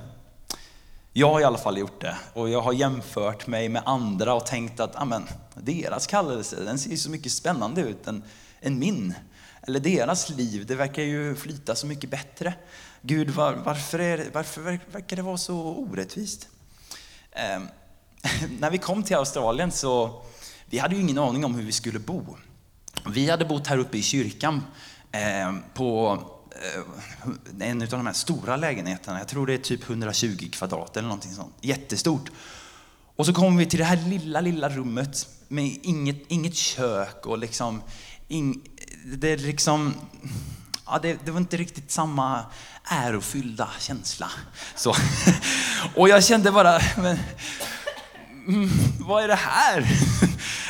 Jag 1.14 1.30
har 1.30 1.42
i 1.42 1.44
alla 1.44 1.58
fall 1.58 1.78
gjort 1.78 2.02
det 2.02 2.18
och 2.34 2.50
jag 2.50 2.62
har 2.62 2.74
jämfört 2.74 3.48
mig 3.48 3.70
med 3.70 3.82
andra 3.86 4.34
och 4.34 4.46
tänkt 4.46 4.80
att 4.80 4.96
amen, 4.96 5.28
deras 5.56 6.08
kallelse 6.08 6.64
den 6.64 6.80
ser 6.80 6.96
så 6.96 7.10
mycket 7.10 7.32
spännande 7.32 7.82
ut 7.82 8.06
Den, 8.06 8.24
än 8.62 8.80
min 8.80 9.14
eller 9.62 9.80
deras 9.80 10.30
liv, 10.30 10.66
det 10.66 10.76
verkar 10.76 11.04
ju 11.04 11.36
flyta 11.36 11.76
så 11.76 11.88
mycket 11.88 12.10
bättre. 12.10 12.54
Gud, 13.02 13.30
var, 13.30 13.54
varför, 13.54 14.00
är, 14.00 14.26
varför 14.34 14.62
verkar 14.92 15.16
det 15.16 15.22
vara 15.22 15.38
så 15.38 15.58
orättvist? 15.58 16.48
Eh, 17.32 17.62
när 18.60 18.72
vi 18.72 18.78
kom 18.78 19.04
till 19.04 19.16
Australien 19.16 19.72
så, 19.72 20.22
vi 20.66 20.78
hade 20.78 20.96
ju 20.96 21.02
ingen 21.02 21.18
aning 21.18 21.46
om 21.46 21.56
hur 21.56 21.64
vi 21.64 21.72
skulle 21.72 22.00
bo. 22.00 22.38
Vi 23.10 23.30
hade 23.30 23.46
bott 23.46 23.68
här 23.68 23.78
uppe 23.78 23.98
i 23.98 24.02
kyrkan 24.02 24.64
eh, 25.12 25.56
på 25.74 26.22
eh, 26.52 27.70
en 27.70 27.82
av 27.82 27.88
de 27.88 28.06
här 28.06 28.14
stora 28.14 28.56
lägenheterna. 28.56 29.18
Jag 29.18 29.28
tror 29.28 29.48
det 29.48 29.54
är 29.54 29.58
typ 29.58 29.90
120 29.90 30.50
kvadrat 30.52 30.98
eller 30.98 31.08
någonting 31.08 31.32
sånt. 31.32 31.56
Jättestort. 31.62 32.32
Och 33.16 33.26
så 33.26 33.34
kommer 33.34 33.58
vi 33.58 33.66
till 33.66 33.80
det 33.80 33.86
här 33.86 34.10
lilla, 34.10 34.42
lilla 34.42 34.70
rummet 34.70 35.28
med 35.48 35.80
inget, 35.84 36.24
inget 36.28 36.56
kök 36.56 37.26
och 37.26 37.38
liksom, 37.38 37.82
ing, 38.30 38.62
det 39.06 39.30
är 39.30 39.38
liksom, 39.38 39.94
ja, 40.86 41.00
det, 41.02 41.18
det, 41.26 41.32
var 41.32 41.40
inte 41.40 41.58
riktigt 41.58 41.92
samma 41.92 42.46
ärofyllda 42.84 43.70
känsla. 43.80 44.32
Så. 44.76 44.96
Och 45.96 46.10
jag 46.10 46.24
kände 46.24 46.52
bara, 46.52 46.80
men, 46.98 47.20
mm, 48.48 48.70
vad 49.00 49.24
är 49.24 49.28
det 49.28 49.36
här? 49.36 49.88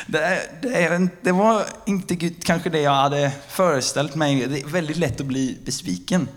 Det, 0.06 0.50
det, 0.62 1.08
det, 1.22 1.32
var 1.32 1.66
inte 1.86 2.16
kanske 2.16 2.70
det 2.70 2.80
jag 2.80 2.94
hade 2.94 3.32
föreställt 3.48 4.14
mig. 4.14 4.46
Det 4.46 4.60
är 4.60 4.66
väldigt 4.66 4.96
lätt 4.96 5.20
att 5.20 5.26
bli 5.26 5.58
besviken. 5.64 6.28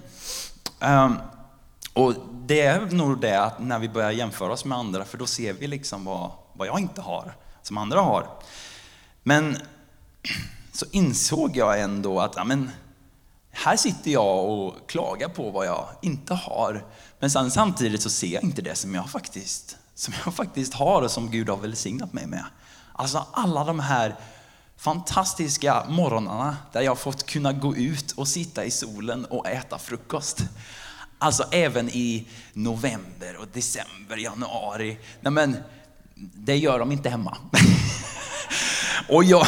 Um, 0.79 1.17
och 1.93 2.13
det 2.45 2.61
är 2.61 2.79
nog 2.79 3.21
det 3.21 3.35
att 3.35 3.59
när 3.59 3.79
vi 3.79 3.89
börjar 3.89 4.11
jämföra 4.11 4.53
oss 4.53 4.65
med 4.65 4.77
andra, 4.77 5.05
för 5.05 5.17
då 5.17 5.25
ser 5.25 5.53
vi 5.53 5.67
liksom 5.67 6.05
vad, 6.05 6.31
vad 6.53 6.67
jag 6.67 6.79
inte 6.79 7.01
har, 7.01 7.35
som 7.61 7.77
andra 7.77 8.01
har. 8.01 8.27
Men 9.23 9.57
så 10.73 10.85
insåg 10.91 11.57
jag 11.57 11.81
ändå 11.81 12.19
att 12.19 12.33
ja, 12.35 12.43
men, 12.43 12.69
här 13.51 13.77
sitter 13.77 14.11
jag 14.11 14.49
och 14.49 14.89
klagar 14.89 15.29
på 15.29 15.51
vad 15.51 15.67
jag 15.67 15.87
inte 16.01 16.33
har. 16.33 16.85
Men 17.19 17.31
sen, 17.31 17.51
samtidigt 17.51 18.01
så 18.01 18.09
ser 18.09 18.27
jag 18.27 18.43
inte 18.43 18.61
det 18.61 18.75
som 18.75 18.95
jag, 18.95 19.09
faktiskt, 19.09 19.77
som 19.95 20.13
jag 20.25 20.33
faktiskt 20.33 20.73
har 20.73 21.01
och 21.01 21.11
som 21.11 21.31
Gud 21.31 21.49
har 21.49 21.57
välsignat 21.57 22.13
mig 22.13 22.27
med. 22.27 22.43
Alltså 22.93 23.25
alla 23.31 23.63
de 23.63 23.79
här 23.79 24.15
fantastiska 24.77 25.85
morgnarna 25.89 26.57
där 26.71 26.81
jag 26.81 26.99
fått 26.99 27.25
kunna 27.25 27.53
gå 27.53 27.75
ut 27.75 28.11
och 28.11 28.27
sitta 28.27 28.65
i 28.65 28.71
solen 28.71 29.25
och 29.25 29.47
äta 29.47 29.77
frukost. 29.79 30.43
Alltså 31.17 31.43
även 31.51 31.89
i 31.89 32.27
november 32.53 33.37
och 33.39 33.47
december, 33.53 34.17
januari. 34.17 34.97
Nej 35.21 35.31
men, 35.31 35.57
det 36.15 36.57
gör 36.57 36.79
de 36.79 36.91
inte 36.91 37.09
hemma. 37.09 37.37
och 39.09 39.23
jag, 39.23 39.45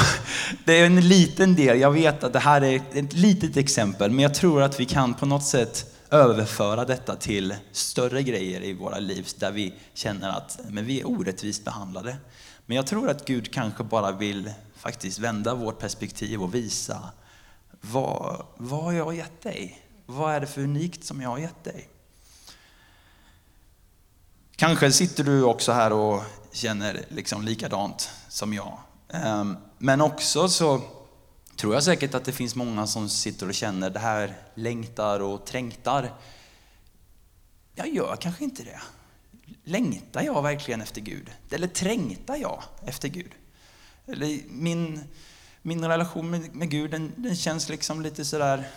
det 0.66 0.80
är 0.80 0.86
en 0.86 1.08
liten 1.08 1.56
del, 1.56 1.80
jag 1.80 1.92
vet 1.92 2.24
att 2.24 2.34
det 2.34 2.40
här 2.40 2.64
är 2.64 2.82
ett 2.94 3.14
litet 3.14 3.58
exempel, 3.58 4.12
men 4.12 4.20
jag 4.20 4.34
tror 4.34 4.62
att 4.62 4.80
vi 4.80 4.86
kan 4.86 5.14
på 5.14 5.26
något 5.26 5.44
sätt 5.44 5.96
överföra 6.10 6.86
detta 6.86 7.16
till 7.16 7.56
större 7.72 8.24
grejer 8.24 8.64
i 8.64 8.74
våra 8.74 9.00
liv 9.00 9.28
där 9.40 9.52
vi 9.52 9.74
känner 9.94 10.30
att 10.30 10.60
men 10.70 10.86
vi 10.86 11.00
är 11.00 11.08
orättvist 11.08 11.66
behandlade. 11.66 12.18
Men 12.66 12.78
jag 12.78 12.88
tror 12.88 13.10
att 13.10 13.26
Gud 13.26 13.54
kanske 13.54 13.84
bara 13.84 14.12
vill 14.12 14.54
faktiskt 14.78 15.20
vända 15.20 15.56
vårt 15.56 15.80
perspektiv 15.80 16.44
och 16.44 16.56
visa 16.56 17.00
vad, 17.82 18.46
vad 18.58 18.84
har 18.84 18.92
jag 18.92 19.16
gett 19.16 19.42
dig? 19.42 19.82
Vad 20.06 20.34
är 20.34 20.40
det 20.40 20.48
för 20.48 20.62
unikt 20.62 21.06
som 21.06 21.22
jag 21.22 21.30
har 21.30 21.38
gett 21.38 21.64
dig? 21.64 21.90
Kanske 24.56 24.92
sitter 24.92 25.24
du 25.24 25.44
också 25.44 25.72
här 25.72 25.94
och 25.94 26.24
känner 26.52 27.06
liksom 27.10 27.46
likadant 27.46 28.10
som 28.30 28.54
jag. 28.54 28.80
Ehm, 29.24 29.58
men 29.78 30.02
också 30.02 30.50
så 30.50 30.82
tror 31.56 31.74
jag 31.74 31.84
säkert 31.84 32.14
att 32.14 32.26
det 32.26 32.32
finns 32.32 32.56
många 32.56 32.88
som 32.88 33.10
sitter 33.10 33.48
och 33.48 33.54
känner 33.54 33.90
det 33.90 34.00
här 34.00 34.38
längtar 34.56 35.20
och 35.20 35.46
trängtar. 35.46 36.14
Jag 37.76 37.88
gör 37.88 38.16
kanske 38.16 38.44
inte 38.44 38.64
det. 38.64 38.82
Längtar 39.64 40.22
jag 40.22 40.42
verkligen 40.42 40.82
efter 40.82 41.02
Gud? 41.02 41.32
Eller 41.50 41.68
trängtar 41.68 42.36
jag 42.36 42.64
efter 42.86 43.08
Gud? 43.08 43.32
Eller 44.08 44.40
min, 44.50 45.04
min 45.62 45.86
relation 45.86 46.30
med, 46.30 46.56
med 46.56 46.70
Gud, 46.70 46.92
den, 46.92 47.12
den, 47.16 47.36
känns 47.36 47.70
liksom 47.70 48.02
lite 48.02 48.26
sådär, 48.26 48.68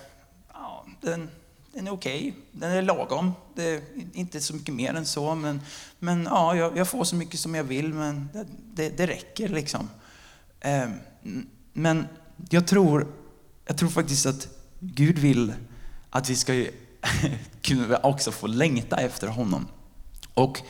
ja, 0.53 0.87
den, 1.01 1.31
den 1.73 1.87
är 1.87 1.93
okej, 1.93 2.19
okay. 2.19 2.33
den 2.53 2.71
är 2.71 2.83
lagom. 2.83 3.33
Det 3.55 3.65
är 3.65 3.83
inte 4.13 4.41
så 4.41 4.55
mycket 4.55 4.75
mer 4.75 4.95
än 4.95 5.07
så, 5.07 5.35
men, 5.35 5.61
men 5.99 6.25
ja, 6.25 6.57
jag, 6.57 6.77
jag 6.77 6.89
får 6.89 7.05
så 7.05 7.17
mycket 7.17 7.41
som 7.41 7.55
jag 7.55 7.65
vill, 7.65 7.95
men 7.95 8.29
det, 8.33 8.47
det, 8.75 8.97
det 8.97 9.07
räcker 9.07 9.49
liksom. 9.49 9.89
Ehm, 10.61 10.93
men 11.73 12.07
jag 12.51 12.67
tror, 12.67 13.07
jag 13.67 13.79
tror 13.79 13.89
faktiskt 13.89 14.27
att 14.27 14.49
Gud 14.81 15.19
vill 15.19 15.53
att 16.11 16.31
vi 16.31 16.37
ska 16.37 16.67
kunna 17.63 17.97
också 17.97 18.33
få 18.33 18.47
längta 18.47 18.97
efter 18.97 19.29
honom. 19.29 19.69
Och 20.35 20.61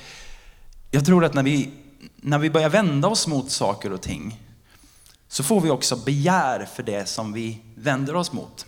jag 0.90 1.07
tror 1.07 1.25
att 1.25 1.35
när 1.35 1.42
vi, 1.42 1.71
när 2.16 2.38
vi 2.38 2.50
börjar 2.50 2.68
vända 2.68 3.09
oss 3.09 3.26
mot 3.26 3.50
saker 3.50 3.92
och 3.92 4.02
ting 4.02 4.40
så 5.28 5.42
får 5.42 5.61
vi 5.61 5.71
också 5.71 5.97
begär 5.97 6.64
för 6.64 6.83
det 6.83 7.09
som 7.09 7.33
vi 7.33 7.61
vänder 7.75 8.16
oss 8.16 8.33
mot. 8.33 8.66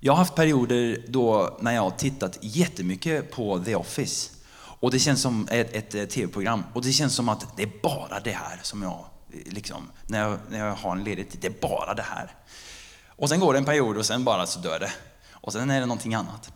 Jag 0.00 0.12
har 0.12 0.18
haft 0.18 0.34
perioder 0.34 1.04
då 1.08 1.58
när 1.60 1.72
jag 1.72 1.82
har 1.82 1.90
tittat 1.90 2.38
jättemycket 2.40 3.30
på 3.30 3.58
The 3.64 3.74
Office. 3.74 4.30
Och 4.54 4.90
det 4.90 4.98
känns 4.98 5.22
som 5.22 5.48
ett, 5.50 5.94
ett 5.94 6.10
tv-program. 6.10 6.62
Och 6.72 6.82
det 6.82 6.92
känns 6.92 7.14
som 7.14 7.28
att 7.28 7.56
det 7.56 7.62
är 7.62 7.70
bara 7.82 8.20
det 8.20 8.32
här 8.32 8.60
som 8.62 8.82
jag, 8.82 9.04
liksom, 9.46 9.90
när 10.06 10.20
jag, 10.20 10.38
när 10.48 10.58
jag 10.66 10.74
har 10.74 10.92
en 10.92 11.04
ledig 11.04 11.30
tid, 11.30 11.40
det 11.40 11.46
är 11.46 11.68
bara 11.68 11.94
det 11.94 12.02
här. 12.02 12.34
Och 13.06 13.28
sen 13.28 13.40
går 13.40 13.52
det 13.52 13.58
en 13.58 13.64
period 13.64 13.96
och 13.96 14.06
sen 14.06 14.24
bara 14.24 14.46
så 14.46 14.60
dör 14.60 14.78
det. 14.78 14.92
Och 15.30 15.52
sen 15.52 15.70
är 15.70 15.80
det 15.80 15.86
någonting 15.86 16.14
annat. 16.14 16.52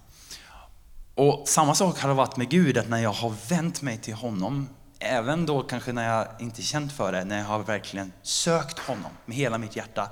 Och 1.15 1.49
samma 1.49 1.75
sak 1.75 1.99
har 1.99 2.09
det 2.09 2.15
varit 2.15 2.37
med 2.37 2.49
Gud, 2.49 2.79
att 2.79 2.89
när 2.89 2.99
jag 2.99 3.13
har 3.13 3.35
vänt 3.49 3.83
mig 3.83 3.99
till 3.99 4.15
honom, 4.15 4.69
även 4.99 5.47
då 5.47 5.63
kanske 5.63 5.93
när 5.93 6.17
jag 6.17 6.29
inte 6.39 6.63
känt 6.63 6.93
för 6.93 7.13
det, 7.13 7.25
när 7.25 7.39
jag 7.39 7.45
har 7.45 7.59
verkligen 7.59 8.13
sökt 8.23 8.79
honom 8.79 9.11
med 9.25 9.37
hela 9.37 9.59
mitt 9.59 9.77
hjärta, 9.77 10.09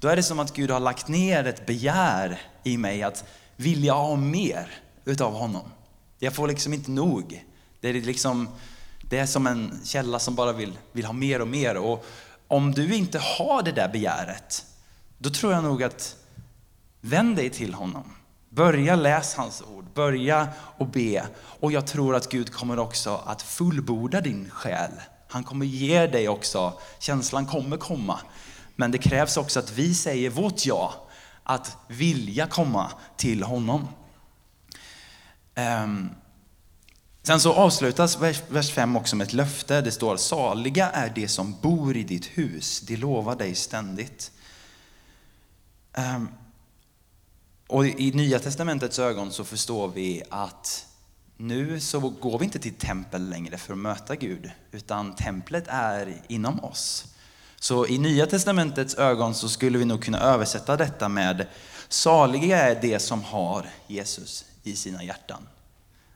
då 0.00 0.08
är 0.08 0.16
det 0.16 0.22
som 0.22 0.38
att 0.38 0.52
Gud 0.52 0.70
har 0.70 0.80
lagt 0.80 1.08
ner 1.08 1.46
ett 1.46 1.66
begär 1.66 2.40
i 2.62 2.76
mig 2.76 3.02
att 3.02 3.24
vilja 3.56 3.92
ha 3.92 4.16
mer 4.16 4.70
utav 5.04 5.34
honom. 5.34 5.70
Jag 6.18 6.34
får 6.34 6.48
liksom 6.48 6.72
inte 6.72 6.90
nog. 6.90 7.44
Det 7.80 7.88
är, 7.88 7.92
liksom, 7.92 8.48
det 9.08 9.18
är 9.18 9.26
som 9.26 9.46
en 9.46 9.80
källa 9.84 10.18
som 10.18 10.34
bara 10.34 10.52
vill, 10.52 10.78
vill 10.92 11.04
ha 11.04 11.12
mer 11.12 11.40
och 11.40 11.48
mer. 11.48 11.76
Och 11.76 12.06
om 12.48 12.72
du 12.72 12.94
inte 12.94 13.18
har 13.18 13.62
det 13.62 13.72
där 13.72 13.88
begäret, 13.88 14.64
då 15.18 15.30
tror 15.30 15.52
jag 15.52 15.64
nog 15.64 15.82
att 15.82 16.16
vänd 17.00 17.36
dig 17.36 17.50
till 17.50 17.74
honom. 17.74 18.04
Börja 18.48 18.96
läsa 18.96 19.40
hans 19.40 19.62
ord, 19.62 19.84
börja 19.94 20.48
och 20.78 20.86
be. 20.86 21.26
Och 21.60 21.72
jag 21.72 21.86
tror 21.86 22.16
att 22.16 22.30
Gud 22.30 22.52
kommer 22.52 22.78
också 22.78 23.22
att 23.26 23.42
fullborda 23.42 24.20
din 24.20 24.50
själ. 24.50 24.90
Han 25.28 25.44
kommer 25.44 25.66
ge 25.66 26.06
dig 26.06 26.28
också, 26.28 26.80
känslan 26.98 27.46
kommer 27.46 27.76
komma. 27.76 28.20
Men 28.76 28.90
det 28.90 28.98
krävs 28.98 29.36
också 29.36 29.58
att 29.58 29.72
vi 29.72 29.94
säger 29.94 30.30
vårt 30.30 30.66
ja, 30.66 30.94
att 31.42 31.76
vilja 31.88 32.46
komma 32.46 32.90
till 33.16 33.42
honom. 33.42 33.88
Um, 35.56 36.10
sen 37.26 37.40
så 37.40 37.52
avslutas 37.52 38.18
vers 38.48 38.70
5 38.70 38.96
också 38.96 39.16
med 39.16 39.24
ett 39.24 39.32
löfte. 39.32 39.80
Det 39.80 39.92
står 39.92 40.16
saliga 40.16 40.90
är 40.90 41.12
de 41.14 41.28
som 41.28 41.56
bor 41.60 41.96
i 41.96 42.02
ditt 42.02 42.26
hus, 42.26 42.80
de 42.80 42.96
lovar 42.96 43.36
dig 43.36 43.54
ständigt. 43.54 44.30
Ehm, 45.92 46.28
och 47.66 47.86
i 47.86 48.12
Nya 48.14 48.38
Testamentets 48.38 48.98
ögon 48.98 49.32
så 49.32 49.44
förstår 49.44 49.88
vi 49.88 50.22
att 50.30 50.86
nu 51.36 51.80
så 51.80 52.00
går 52.00 52.38
vi 52.38 52.44
inte 52.44 52.58
till 52.58 52.74
tempel 52.74 53.28
längre 53.28 53.58
för 53.58 53.72
att 53.72 53.78
möta 53.78 54.16
Gud, 54.16 54.50
utan 54.72 55.14
templet 55.14 55.64
är 55.68 56.22
inom 56.28 56.64
oss. 56.64 57.04
Så 57.60 57.86
i 57.86 57.98
Nya 57.98 58.26
Testamentets 58.26 58.94
ögon 58.94 59.34
så 59.34 59.48
skulle 59.48 59.78
vi 59.78 59.84
nog 59.84 60.04
kunna 60.04 60.20
översätta 60.20 60.76
detta 60.76 61.08
med 61.08 61.46
saliga 61.88 62.58
är 62.58 62.80
de 62.80 62.98
som 62.98 63.22
har 63.22 63.66
Jesus 63.86 64.44
i 64.62 64.76
sina 64.76 65.04
hjärtan. 65.04 65.46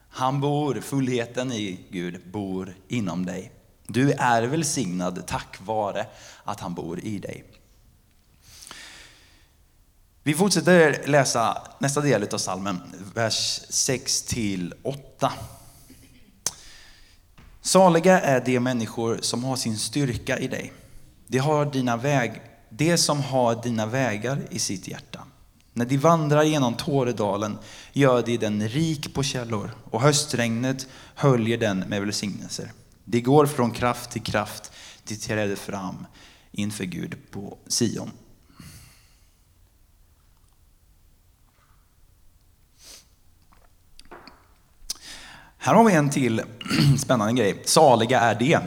Han 0.09 0.39
bor, 0.39 0.81
fullheten 0.81 1.51
i 1.51 1.79
Gud 1.89 2.31
bor 2.31 2.75
inom 2.87 3.25
dig. 3.25 3.51
Du 3.87 4.11
är 4.11 4.43
välsignad 4.43 5.27
tack 5.27 5.57
vare 5.61 6.07
att 6.43 6.59
han 6.59 6.73
bor 6.73 6.99
i 6.99 7.19
dig. 7.19 7.43
Vi 10.23 10.33
fortsätter 10.33 11.07
läsa 11.07 11.67
nästa 11.79 12.01
del 12.01 12.27
av 12.33 12.37
salmen, 12.37 12.81
vers 13.13 13.61
6 13.69 14.23
till 14.23 14.73
8. 14.83 15.33
Saliga 17.61 18.21
är 18.21 18.45
de 18.45 18.59
människor 18.59 19.19
som 19.21 19.43
har 19.43 19.55
sin 19.55 19.77
styrka 19.77 20.37
i 20.39 20.47
dig. 20.47 20.73
De, 21.27 21.37
har 21.37 21.65
dina 21.65 21.97
väg, 21.97 22.41
de 22.69 22.97
som 22.97 23.21
har 23.21 23.63
dina 23.63 23.85
vägar 23.85 24.41
i 24.49 24.59
sitt 24.59 24.87
hjärta. 24.87 25.23
När 25.79 25.85
de 25.85 25.97
vandrar 25.97 26.43
genom 26.43 26.73
Tåredalen 26.73 27.57
gör 27.93 28.21
de 28.21 28.37
den 28.37 28.67
rik 28.67 29.13
på 29.13 29.23
källor 29.23 29.71
och 29.91 30.01
höstregnet 30.01 30.87
höljer 31.15 31.57
den 31.57 31.79
med 31.79 32.01
välsignelser. 32.01 32.71
De 33.05 33.21
går 33.21 33.45
från 33.45 33.71
kraft 33.71 34.11
till 34.11 34.21
kraft, 34.21 34.71
de 35.03 35.15
träder 35.15 35.55
fram 35.55 36.05
inför 36.51 36.83
Gud 36.83 37.17
på 37.31 37.57
Sion. 37.67 38.11
Här 45.57 45.73
har 45.73 45.83
vi 45.83 45.93
en 45.93 46.09
till 46.09 46.41
spännande 46.97 47.41
grej. 47.41 47.61
Saliga 47.65 48.19
är 48.19 48.35
det. 48.35 48.59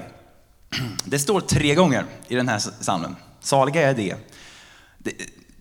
Det 1.05 1.19
står 1.19 1.41
tre 1.41 1.75
gånger 1.75 2.05
i 2.29 2.35
den 2.35 2.49
här 2.49 2.59
psalmen. 2.59 3.17
Saliga 3.41 3.91
är 3.91 3.95
det 3.95 4.17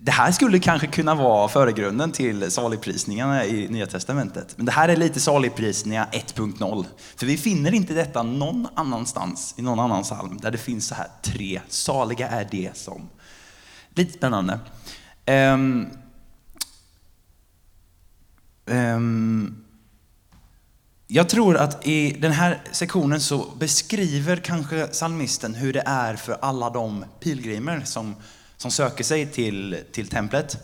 det. 0.03 0.12
här 0.12 0.31
skulle 0.31 0.60
kanske 0.60 0.88
kunna 0.88 1.15
vara 1.15 1.48
föregrunden 1.48 2.12
till 2.12 2.51
saligprisningarna 2.51 3.46
i 3.46 3.67
Nya 3.67 3.86
Testamentet. 3.86 4.53
Men 4.58 4.65
det 4.65 4.72
här 4.72 4.89
är 4.89 4.96
lite 4.96 5.20
saligprisningar 5.20 6.10
1.0. 6.12 6.86
För 7.15 7.25
vi 7.25 7.38
finner 7.38 7.74
inte 7.74 7.93
detta 7.93 8.24
någon 8.24 8.67
annanstans 8.75 9.55
i 9.58 9.62
någon 9.62 9.79
annan 9.79 10.03
psalm 10.03 10.39
där 10.41 10.51
det 10.51 10.58
finns 10.58 10.88
så 10.88 10.96
här 10.96 11.08
tre. 11.22 11.62
Saliga 11.67 12.27
är 12.27 12.48
det 12.51 12.77
som. 12.77 13.10
Lite 13.96 14.13
spännande. 14.13 14.60
Um, 15.27 15.88
um, 18.65 19.65
jag 21.13 21.29
tror 21.29 21.58
att 21.58 21.88
i 21.88 22.12
den 22.12 22.31
här 22.31 22.62
sektionen 22.72 23.22
så 23.22 23.48
beskriver 23.60 24.36
kanske 24.38 24.88
psalmisten 24.88 25.55
hur 25.55 25.74
det 25.74 25.84
är 25.86 26.15
för 26.15 26.38
alla 26.41 26.70
de 26.70 27.05
pilgrimer 27.20 27.81
som 27.86 28.15
som 28.62 28.72
söker 28.72 29.03
sig 29.03 29.25
till, 29.25 29.77
till 29.91 30.08
templet 30.08 30.58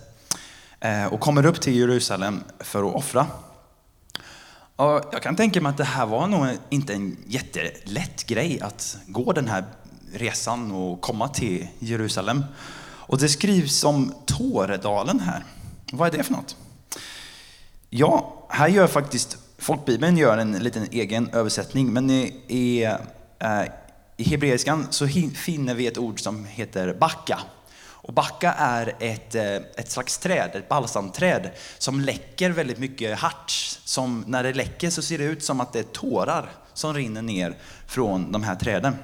eh, 0.79 1.05
och 1.05 1.19
kommer 1.19 1.45
upp 1.45 1.61
till 1.61 1.75
Jerusalem 1.75 2.43
för 2.59 2.89
att 2.89 2.95
offra. 2.95 3.27
Och 4.75 5.03
jag 5.11 5.21
kan 5.21 5.35
tänka 5.35 5.61
mig 5.61 5.69
att 5.69 5.77
det 5.77 5.83
här 5.83 6.05
var 6.05 6.27
nog 6.27 6.47
inte 6.69 6.93
en 6.93 7.17
jättelätt 7.27 8.23
grej 8.27 8.61
att 8.61 8.97
gå 9.07 9.33
den 9.33 9.47
här 9.47 9.63
resan 10.13 10.71
och 10.71 11.01
komma 11.01 11.27
till 11.27 11.67
Jerusalem. 11.79 12.45
Och 12.81 13.17
det 13.17 13.29
skrivs 13.29 13.83
om 13.83 14.13
Tåredalen 14.25 15.19
här. 15.19 15.43
Vad 15.91 16.13
är 16.13 16.17
det 16.17 16.23
för 16.23 16.33
något? 16.33 16.55
Ja, 17.89 18.45
här 18.49 18.67
gör 18.67 18.87
faktiskt 18.87 19.37
folkbibeln 19.57 20.17
gör 20.17 20.37
en 20.37 20.51
liten 20.51 20.87
egen 20.91 21.29
översättning, 21.29 21.93
men 21.93 22.09
i, 22.09 22.41
i, 22.47 22.83
eh, 23.39 23.63
i 24.17 24.23
hebreiskan 24.23 24.87
så 24.89 25.07
finner 25.35 25.73
vi 25.73 25.87
ett 25.87 25.97
ord 25.97 26.21
som 26.21 26.45
heter 26.45 26.93
backa. 26.93 27.39
Och 28.07 28.13
backa 28.13 28.53
är 28.53 28.95
ett, 28.99 29.35
eh, 29.35 29.55
ett 29.55 29.91
slags 29.91 30.17
träd, 30.17 30.51
ett 30.53 30.69
balsamträd, 30.69 31.51
som 31.77 32.01
läcker 32.01 32.49
väldigt 32.49 32.77
mycket 32.77 33.19
harts. 33.19 33.79
Som 33.83 34.23
när 34.27 34.43
det 34.43 34.53
läcker 34.53 34.89
så 34.89 35.01
ser 35.01 35.17
det 35.17 35.23
ut 35.23 35.43
som 35.43 35.61
att 35.61 35.73
det 35.73 35.79
är 35.79 35.83
tårar 35.83 36.51
som 36.73 36.93
rinner 36.93 37.21
ner 37.21 37.57
från 37.87 38.31
de 38.31 38.43
här 38.43 38.55
träden. 38.55 38.95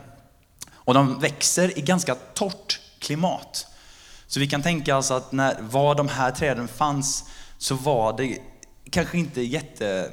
Och 0.73 0.93
de 0.93 1.19
växer 1.19 1.77
i 1.77 1.81
ganska 1.81 2.15
torrt 2.15 2.79
klimat. 2.99 3.67
Så 4.27 4.39
vi 4.39 4.47
kan 4.47 4.61
tänka 4.61 4.97
oss 4.97 5.11
att 5.11 5.31
när 5.31 5.61
var 5.61 5.95
de 5.95 6.07
här 6.07 6.31
träden 6.31 6.67
fanns 6.67 7.23
så 7.57 7.75
var 7.75 8.17
det 8.17 8.37
kanske 8.89 9.17
inte 9.17 9.41
jättemysig 9.41 10.11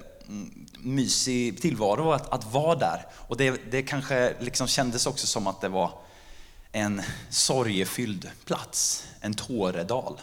mm, 1.48 1.60
tillvaro 1.60 2.12
att, 2.12 2.32
att 2.32 2.52
vara 2.52 2.74
där. 2.74 3.06
Och 3.12 3.36
det, 3.36 3.70
det 3.70 3.82
kanske 3.82 4.34
liksom 4.40 4.66
kändes 4.66 5.06
också 5.06 5.26
som 5.26 5.46
att 5.46 5.60
det 5.60 5.68
var 5.68 5.90
en 6.72 7.02
sorgefylld 7.30 8.30
plats, 8.44 9.06
en 9.20 9.34
tåredal. 9.34 10.20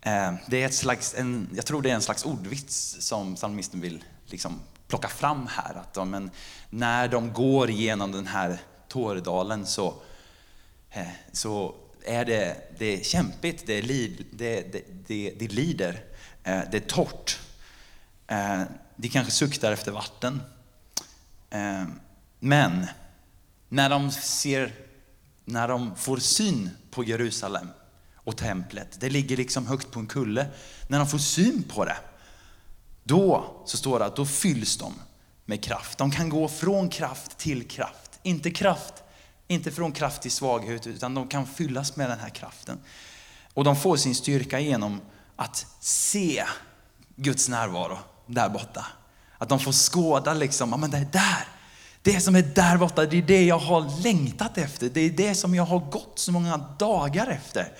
Eh, 0.00 0.34
det 0.46 0.62
är 0.62 0.66
ett 0.66 0.74
slags, 0.74 1.14
en, 1.14 1.48
jag 1.54 1.66
tror 1.66 1.82
det 1.82 1.90
är 1.90 1.94
en 1.94 2.02
slags 2.02 2.24
ordvits 2.24 2.96
som 3.00 3.34
psalmisten 3.34 3.80
vill 3.80 4.04
liksom 4.26 4.60
plocka 4.88 5.08
fram 5.08 5.46
här. 5.46 5.74
Att 5.74 5.94
de, 5.94 6.30
när 6.70 7.08
de 7.08 7.32
går 7.32 7.70
igenom 7.70 8.12
den 8.12 8.26
här 8.26 8.58
Tåredalen 8.88 9.66
så, 9.66 9.94
eh, 10.90 11.06
så 11.32 11.74
är 12.04 12.24
det, 12.24 12.56
det 12.78 13.00
är 13.00 13.04
kämpigt, 13.04 13.66
det, 13.66 13.78
är 13.78 13.82
lid, 13.82 14.26
det, 14.32 14.72
det, 14.72 14.84
det, 15.06 15.34
det 15.38 15.48
lider, 15.48 16.04
eh, 16.44 16.60
det 16.70 16.76
är 16.76 16.88
torrt. 16.88 17.40
De 18.96 19.08
kanske 19.08 19.32
suktar 19.32 19.72
efter 19.72 19.92
vatten. 19.92 20.42
Men 22.38 22.86
när 23.68 23.90
de 23.90 24.10
ser 24.10 24.72
när 25.44 25.68
de 25.68 25.96
får 25.96 26.16
syn 26.16 26.70
på 26.90 27.04
Jerusalem 27.04 27.68
och 28.14 28.36
templet, 28.36 29.00
det 29.00 29.10
ligger 29.10 29.36
liksom 29.36 29.66
högt 29.66 29.90
på 29.90 30.00
en 30.00 30.06
kulle. 30.06 30.46
När 30.88 30.98
de 30.98 31.08
får 31.08 31.18
syn 31.18 31.62
på 31.62 31.84
det, 31.84 31.96
då 33.04 33.44
så 33.66 33.76
står 33.76 33.98
det 33.98 34.04
att 34.04 34.16
då 34.16 34.26
fylls 34.26 34.76
de 34.76 34.94
med 35.44 35.64
kraft. 35.64 35.98
De 35.98 36.10
kan 36.10 36.28
gå 36.28 36.48
från 36.48 36.88
kraft 36.88 37.38
till 37.38 37.68
kraft. 37.68 38.18
Inte 38.22 38.50
kraft, 38.50 38.94
inte 39.48 39.70
från 39.70 39.92
kraft 39.92 40.22
till 40.22 40.30
svaghet, 40.30 40.86
utan 40.86 41.14
de 41.14 41.28
kan 41.28 41.46
fyllas 41.46 41.96
med 41.96 42.10
den 42.10 42.18
här 42.18 42.30
kraften. 42.30 42.78
Och 43.54 43.64
de 43.64 43.76
får 43.76 43.96
sin 43.96 44.14
styrka 44.14 44.60
genom 44.60 45.00
att 45.36 45.66
se 45.80 46.44
Guds 47.16 47.48
närvaro 47.48 47.98
där 48.26 48.48
borta. 48.48 48.86
Att 49.38 49.48
de 49.48 49.60
får 49.60 49.72
skåda 49.72 50.34
liksom, 50.34 50.70
ja 50.70 50.76
men 50.76 50.90
det 50.90 50.98
är 50.98 51.08
där, 51.12 51.48
det 52.04 52.20
som 52.20 52.36
är 52.36 52.42
där 52.42 52.76
borta, 52.76 53.06
det 53.06 53.18
är 53.18 53.22
det 53.22 53.44
jag 53.44 53.58
har 53.58 54.02
längtat 54.02 54.58
efter. 54.58 54.88
Det 54.88 55.00
är 55.00 55.10
det 55.10 55.34
som 55.34 55.54
jag 55.54 55.64
har 55.64 55.78
gått 55.78 56.12
så 56.18 56.32
många 56.32 56.56
dagar 56.78 57.26
efter. 57.26 57.72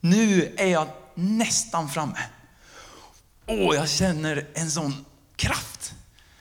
Nu 0.00 0.54
är 0.56 0.66
jag 0.66 0.86
nästan 1.14 1.88
framme. 1.88 2.18
Och 3.46 3.74
jag 3.74 3.88
känner 3.88 4.46
en 4.54 4.70
sån 4.70 5.04
kraft 5.36 5.94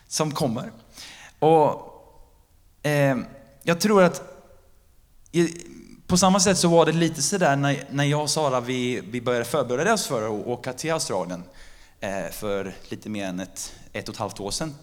som 0.08 0.32
kommer. 0.32 0.72
Och 1.40 1.94
eh, 2.84 3.18
Jag 3.64 3.82
tror 3.82 4.04
att 4.04 4.22
på 6.08 6.18
samma 6.18 6.40
sätt 6.40 6.58
så 6.58 6.68
var 6.68 6.86
det 6.86 6.92
lite 6.92 7.22
sådär 7.22 7.56
när, 7.56 7.88
när 7.92 8.04
jag 8.04 8.22
och 8.22 8.30
Sara 8.30 8.62
vi, 8.62 9.02
vi 9.02 9.22
började 9.22 9.46
förbereda 9.46 9.94
oss 9.94 10.08
för 10.08 10.26
att 10.26 10.48
åka 10.48 10.74
till 10.74 10.94
Australien 10.94 11.44
eh, 12.00 12.32
för 12.32 12.74
lite 12.90 13.10
mer 13.10 13.26
än 13.26 13.40
ett, 13.40 13.74
ett 13.94 14.10
och 14.10 14.16
ett 14.16 14.20
halvt 14.20 14.40
år 14.40 14.52
sedan. 14.52 14.76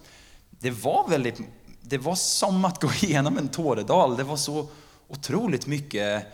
Det 0.49 0.71
var 0.71 1.09
väldigt 1.09 1.39
det 1.81 1.97
var 1.97 2.15
som 2.15 2.65
att 2.65 2.81
gå 2.81 2.91
igenom 3.01 3.37
en 3.37 3.47
tåredal. 3.47 4.17
Det 4.17 4.23
var 4.23 4.37
så 4.37 4.67
otroligt 5.07 5.67
mycket 5.67 6.25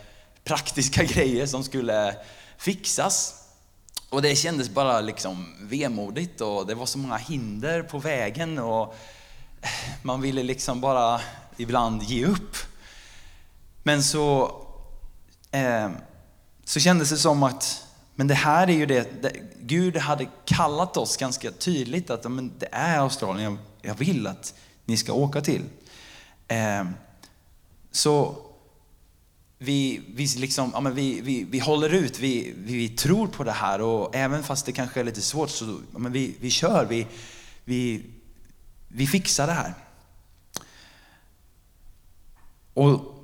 praktiska 0.44 1.04
grejer 1.14 1.46
som 1.46 1.64
skulle 1.64 2.16
fixas. 2.58 3.34
Och 4.10 4.22
det 4.22 4.36
kändes 4.36 4.70
bara 4.70 5.00
liksom 5.00 5.54
vemodigt 5.60 6.40
och 6.40 6.66
det 6.66 6.74
var 6.74 6.86
så 6.86 6.98
många 6.98 7.16
hinder 7.16 7.82
på 7.82 7.98
vägen 7.98 8.58
och 8.58 8.96
man 10.02 10.20
ville 10.20 10.42
liksom 10.42 10.80
bara 10.80 11.20
ibland 11.56 12.02
ge 12.02 12.26
upp. 12.26 12.56
Men 13.82 14.02
så, 14.02 14.56
eh, 15.50 15.90
så 16.64 16.80
kändes 16.80 17.10
det 17.10 17.16
som 17.16 17.42
att 17.42 17.84
men 18.14 18.26
det 18.26 18.34
här 18.34 18.70
är 18.70 18.72
ju 18.72 18.86
det, 18.86 19.22
det, 19.22 19.32
Gud 19.60 19.96
hade 19.96 20.26
kallat 20.44 20.96
oss 20.96 21.16
ganska 21.16 21.50
tydligt 21.50 22.10
att 22.10 22.30
men 22.30 22.52
det 22.58 22.68
är 22.72 22.98
Australien 22.98 23.58
jag 23.82 23.94
vill 23.94 24.26
att 24.26 24.54
ni 24.88 24.96
ska 24.96 25.12
åka 25.12 25.40
till. 25.40 25.62
Eh, 26.48 26.84
så 27.90 28.34
vi, 29.58 30.02
vi, 30.08 30.26
liksom, 30.26 30.70
ja, 30.74 30.80
men 30.80 30.94
vi, 30.94 31.20
vi, 31.20 31.44
vi 31.44 31.58
håller 31.58 31.94
ut, 31.94 32.18
vi, 32.18 32.54
vi, 32.56 32.88
tror 32.88 33.26
på 33.26 33.44
det 33.44 33.52
här 33.52 33.80
och 33.80 34.14
även 34.14 34.42
fast 34.42 34.66
det 34.66 34.72
kanske 34.72 35.00
är 35.00 35.04
lite 35.04 35.20
svårt 35.20 35.50
så 35.50 35.80
ja, 35.92 35.98
men 35.98 36.12
vi, 36.12 36.36
vi 36.40 36.50
kör, 36.50 36.84
vi, 36.84 37.06
vi, 37.64 38.02
vi 38.88 39.06
fixar 39.06 39.46
det 39.46 39.52
här. 39.52 39.74
Och 42.74 43.14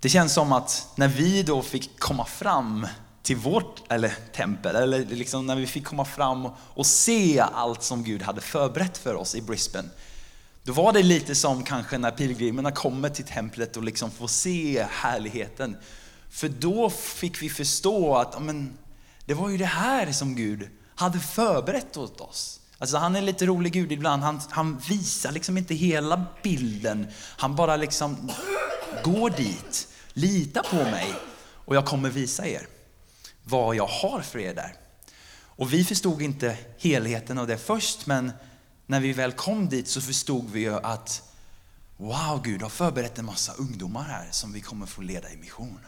det 0.00 0.08
känns 0.08 0.34
som 0.34 0.52
att 0.52 0.88
när 0.96 1.08
vi 1.08 1.42
då 1.42 1.62
fick 1.62 1.98
komma 1.98 2.24
fram 2.24 2.86
till 3.22 3.36
vårt 3.36 3.92
eller 3.92 4.14
tempel, 4.32 4.76
eller 4.76 5.04
liksom 5.04 5.46
när 5.46 5.56
vi 5.56 5.66
fick 5.66 5.84
komma 5.84 6.04
fram 6.04 6.48
och 6.58 6.86
se 6.86 7.40
allt 7.40 7.82
som 7.82 8.04
Gud 8.04 8.22
hade 8.22 8.40
förberett 8.40 8.98
för 8.98 9.14
oss 9.14 9.34
i 9.34 9.42
Brisbane, 9.42 9.88
då 10.64 10.72
var 10.72 10.92
det 10.92 11.02
lite 11.02 11.34
som 11.34 11.64
kanske 11.64 11.98
när 11.98 12.10
pilgrimerna 12.10 12.72
kommer 12.72 13.08
till 13.08 13.24
templet 13.24 13.76
och 13.76 13.82
liksom 13.82 14.10
får 14.10 14.28
se 14.28 14.86
härligheten. 14.90 15.76
För 16.30 16.48
då 16.48 16.90
fick 16.90 17.42
vi 17.42 17.50
förstå 17.50 18.16
att 18.16 18.42
men, 18.42 18.78
det 19.24 19.34
var 19.34 19.48
ju 19.48 19.56
det 19.56 19.64
här 19.64 20.12
som 20.12 20.34
Gud 20.34 20.68
hade 20.94 21.20
förberett 21.20 21.96
åt 21.96 22.20
oss. 22.20 22.60
Alltså 22.78 22.96
han 22.96 23.16
är 23.16 23.22
lite 23.22 23.46
rolig 23.46 23.72
Gud 23.72 23.92
ibland, 23.92 24.22
han, 24.22 24.40
han 24.50 24.78
visar 24.88 25.32
liksom 25.32 25.58
inte 25.58 25.74
hela 25.74 26.26
bilden. 26.42 27.06
Han 27.36 27.56
bara 27.56 27.76
liksom 27.76 28.30
går 29.04 29.30
dit, 29.30 29.88
lita 30.12 30.62
på 30.62 30.76
mig 30.76 31.14
och 31.64 31.76
jag 31.76 31.86
kommer 31.86 32.10
visa 32.10 32.46
er 32.46 32.66
vad 33.44 33.76
jag 33.76 33.86
har 33.86 34.20
för 34.20 34.38
er 34.38 34.54
där. 34.54 34.74
Och 35.36 35.72
vi 35.72 35.84
förstod 35.84 36.22
inte 36.22 36.56
helheten 36.78 37.38
av 37.38 37.46
det 37.46 37.58
först, 37.58 38.06
men 38.06 38.32
när 38.86 39.00
vi 39.00 39.12
väl 39.12 39.32
kom 39.32 39.68
dit 39.68 39.88
så 39.88 40.00
förstod 40.00 40.50
vi 40.50 40.60
ju 40.60 40.74
att 40.74 41.22
Wow, 41.96 42.40
Gud 42.44 42.62
har 42.62 42.68
förberett 42.68 43.18
en 43.18 43.24
massa 43.24 43.52
ungdomar 43.52 44.02
här 44.02 44.28
som 44.30 44.52
vi 44.52 44.60
kommer 44.60 44.86
få 44.86 45.02
leda 45.02 45.32
i 45.32 45.36
mission. 45.36 45.80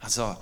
Alltså 0.00 0.36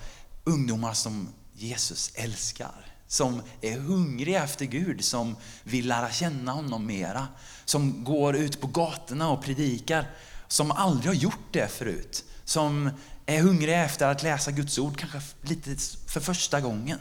ungdomar 0.44 0.92
som 0.92 1.28
Jesus 1.52 2.10
älskar, 2.14 2.86
som 3.06 3.42
är 3.60 3.78
hungriga 3.78 4.44
efter 4.44 4.64
Gud, 4.64 5.04
som 5.04 5.36
vill 5.62 5.88
lära 5.88 6.10
känna 6.10 6.52
honom 6.52 6.86
mera, 6.86 7.28
som 7.64 8.04
går 8.04 8.36
ut 8.36 8.60
på 8.60 8.66
gatorna 8.66 9.30
och 9.30 9.44
predikar, 9.44 10.10
som 10.48 10.70
aldrig 10.70 11.06
har 11.06 11.14
gjort 11.14 11.52
det 11.52 11.68
förut, 11.68 12.24
som 12.44 12.90
är 13.26 13.40
hungriga 13.40 13.84
efter 13.84 14.08
att 14.08 14.22
läsa 14.22 14.50
Guds 14.50 14.78
ord, 14.78 14.98
kanske 14.98 15.20
lite 15.42 15.76
för 16.06 16.20
första 16.20 16.60
gången. 16.60 16.98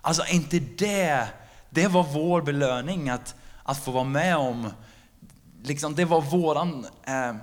Alltså 0.00 0.26
inte 0.26 0.58
det, 0.58 1.28
det 1.70 1.88
var 1.88 2.02
vår 2.02 2.42
belöning, 2.42 3.08
att 3.08 3.34
att 3.66 3.84
få 3.84 3.90
vara 3.90 4.04
med 4.04 4.36
om, 4.36 4.70
liksom, 5.62 5.94
det 5.94 6.04
var 6.04 6.20
våran, 6.20 6.86
eh, 7.04 7.34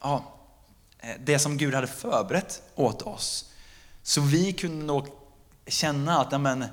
ja, 0.00 0.24
eh, 0.98 1.16
det 1.24 1.38
som 1.38 1.56
Gud 1.56 1.74
hade 1.74 1.86
förberett 1.86 2.62
åt 2.74 3.02
oss. 3.02 3.52
Så 4.02 4.20
vi 4.20 4.52
kunde 4.52 4.84
nog 4.84 5.06
känna 5.66 6.20
att, 6.20 6.40
men, 6.40 6.64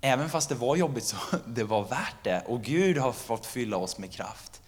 även 0.00 0.30
fast 0.30 0.48
det 0.48 0.54
var 0.54 0.76
jobbigt 0.76 1.04
så 1.04 1.16
det 1.46 1.64
var 1.64 1.84
värt 1.84 2.24
det. 2.24 2.42
Och 2.46 2.62
Gud 2.62 2.98
har 2.98 3.12
fått 3.12 3.46
fylla 3.46 3.76
oss 3.76 3.98
med 3.98 4.12
kraft. 4.12 4.60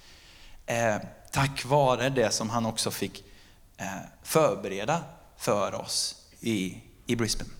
Eh, 0.67 0.97
tack 1.31 1.65
vare 1.65 2.09
det 2.09 2.31
som 2.31 2.51
han 2.51 2.67
också 2.67 2.91
fick 2.91 3.25
eh, 3.77 3.87
förbereda 4.23 5.03
för 5.37 5.75
oss 5.75 6.17
i, 6.41 6.81
i 7.07 7.17
Brisbane. 7.17 7.58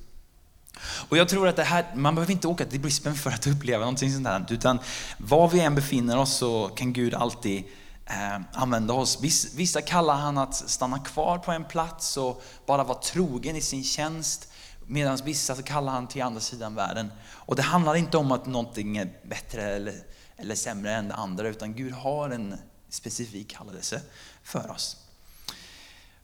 Och 0.81 1.17
jag 1.17 1.29
tror 1.29 1.49
att 1.49 1.57
det 1.57 1.65
här, 1.65 1.87
man 1.95 2.15
behöver 2.15 2.33
inte 2.33 2.49
åka 2.49 2.65
till 2.65 2.81
Brisbane 2.81 3.17
för 3.17 3.31
att 3.31 3.47
uppleva 3.57 3.81
någonting 3.81 4.13
sånt 4.13 4.27
här. 4.27 4.47
Utan 4.51 4.79
var 5.19 5.49
vi 5.49 5.61
än 5.61 5.75
befinner 5.75 6.19
oss 6.19 6.35
så 6.37 6.69
kan 6.69 6.93
Gud 6.93 7.15
alltid 7.15 7.65
eh, 8.07 8.41
använda 8.53 8.95
oss. 8.95 9.19
Vissa 9.57 9.83
kallar 9.83 10.17
han 10.17 10.39
att 10.39 10.55
stanna 10.55 10.99
kvar 10.99 11.39
på 11.39 11.53
en 11.53 11.65
plats 11.65 12.17
och 12.17 12.43
bara 12.67 12.85
vara 12.85 12.99
trogen 12.99 13.57
i 13.57 13.61
sin 13.61 13.85
tjänst. 13.85 14.53
Medan 14.87 15.19
vissa 15.25 15.57
så 15.57 15.63
kallar 15.63 15.93
han 15.93 16.07
till 16.07 16.23
andra 16.23 16.41
sidan 16.41 16.75
världen. 16.75 17.13
Och 17.29 17.57
det 17.57 17.63
handlar 17.63 17.95
inte 17.95 18.17
om 18.17 18.33
att 18.33 18.47
någonting 18.47 18.97
är 18.97 19.13
bättre 19.23 19.63
eller, 19.63 19.95
eller 20.37 20.55
sämre 20.55 20.95
än 20.95 21.09
det 21.09 21.15
andra, 21.15 21.49
utan 21.49 21.75
Gud 21.75 21.93
har 21.93 22.31
en 22.31 22.55
specifik 22.89 23.51
kallelse 23.51 24.01
för 24.43 24.71
oss. 24.71 25.08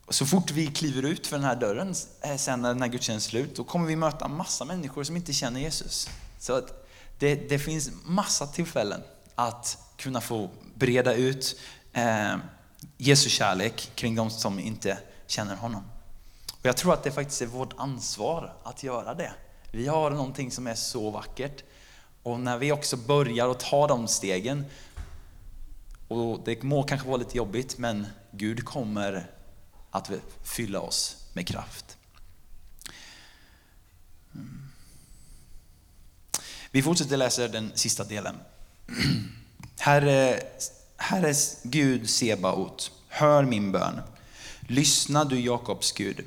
Och 0.06 0.14
så 0.14 0.26
fort 0.26 0.50
vi 0.50 0.66
kliver 0.66 1.02
ut 1.02 1.26
för 1.26 1.36
den 1.36 1.46
här 1.46 1.56
dörren, 1.56 1.94
eh, 2.20 2.36
sen 2.36 2.62
när 2.62 2.68
den 2.68 2.82
här 2.82 2.88
gudstjänsten 2.88 3.40
är 3.40 3.44
slut, 3.44 3.56
då 3.56 3.64
kommer 3.64 3.86
vi 3.86 3.96
möta 3.96 4.28
massa 4.28 4.64
människor 4.64 5.04
som 5.04 5.16
inte 5.16 5.32
känner 5.32 5.60
Jesus. 5.60 6.08
Så 6.38 6.52
att 6.52 6.88
det, 7.18 7.34
det 7.48 7.58
finns 7.58 7.90
massa 8.04 8.46
tillfällen 8.46 9.02
att 9.34 9.78
kunna 9.96 10.20
få 10.20 10.50
breda 10.74 11.14
ut 11.14 11.60
eh, 11.92 12.36
Jesu 12.96 13.30
kärlek 13.30 13.90
kring 13.94 14.14
de 14.14 14.30
som 14.30 14.58
inte 14.58 14.98
känner 15.26 15.56
honom. 15.56 15.84
Och 16.52 16.66
jag 16.66 16.76
tror 16.76 16.92
att 16.92 17.02
det 17.02 17.12
faktiskt 17.12 17.42
är 17.42 17.46
vårt 17.46 17.72
ansvar 17.76 18.56
att 18.62 18.82
göra 18.82 19.14
det. 19.14 19.32
Vi 19.72 19.86
har 19.86 20.10
någonting 20.10 20.50
som 20.50 20.66
är 20.66 20.74
så 20.74 21.10
vackert. 21.10 21.64
Och 22.22 22.40
när 22.40 22.58
vi 22.58 22.72
också 22.72 22.96
börjar 22.96 23.48
att 23.48 23.60
ta 23.60 23.86
de 23.86 24.08
stegen, 24.08 24.64
och 26.08 26.40
det 26.44 26.62
må 26.62 26.82
kanske 26.82 27.08
vara 27.08 27.16
lite 27.16 27.36
jobbigt, 27.36 27.78
men 27.78 28.06
Gud 28.30 28.64
kommer 28.64 29.30
att 29.94 30.10
fylla 30.42 30.80
oss 30.80 31.16
med 31.32 31.48
kraft. 31.48 31.96
Mm. 34.34 34.68
Vi 36.70 36.82
fortsätter 36.82 37.16
läsa 37.16 37.48
den 37.48 37.72
sista 37.74 38.04
delen. 38.04 38.36
Herre, 39.78 40.40
Herre 40.96 41.34
Gud 41.62 42.10
Sebaot, 42.10 42.92
hör 43.08 43.44
min 43.44 43.72
bön. 43.72 44.00
Lyssna 44.60 45.24
du 45.24 45.40
Jakobs 45.40 45.92
Gud. 45.92 46.24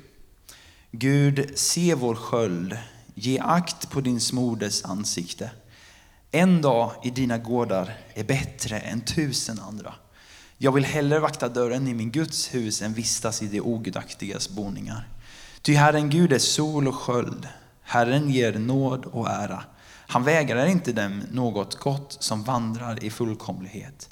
Gud, 0.90 1.58
se 1.58 1.94
vår 1.94 2.14
sköld. 2.14 2.78
Ge 3.14 3.38
akt 3.38 3.90
på 3.90 4.00
din 4.00 4.20
smordes 4.20 4.84
ansikte. 4.84 5.50
En 6.30 6.62
dag 6.62 6.92
i 7.04 7.10
dina 7.10 7.38
gårdar 7.38 7.98
är 8.14 8.24
bättre 8.24 8.78
än 8.78 9.00
tusen 9.00 9.60
andra. 9.60 9.94
Jag 10.60 10.72
vill 10.72 10.84
hellre 10.84 11.18
vakta 11.18 11.48
dörren 11.48 11.88
i 11.88 11.94
min 11.94 12.10
Guds 12.10 12.54
hus 12.54 12.82
än 12.82 12.92
vistas 12.92 13.42
i 13.42 13.46
de 13.46 13.60
ogudaktigas 13.60 14.48
boningar. 14.48 15.08
Ty 15.62 15.74
Herren 15.74 16.10
Gud 16.10 16.32
är 16.32 16.38
sol 16.38 16.88
och 16.88 16.94
sköld. 16.94 17.48
Herren 17.82 18.30
ger 18.30 18.58
nåd 18.58 19.04
och 19.04 19.28
ära. 19.28 19.64
Han 19.86 20.24
vägrar 20.24 20.66
inte 20.66 20.92
dem 20.92 21.22
något 21.30 21.74
gott 21.74 22.16
som 22.20 22.42
vandrar 22.42 23.04
i 23.04 23.10
fullkomlighet. 23.10 24.10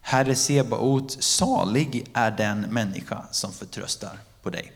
Herre 0.00 0.34
Sebaot, 0.34 1.22
salig 1.22 2.10
är 2.14 2.30
den 2.30 2.60
människa 2.60 3.26
som 3.30 3.52
förtröstar 3.52 4.18
på 4.42 4.50
dig. 4.50 4.72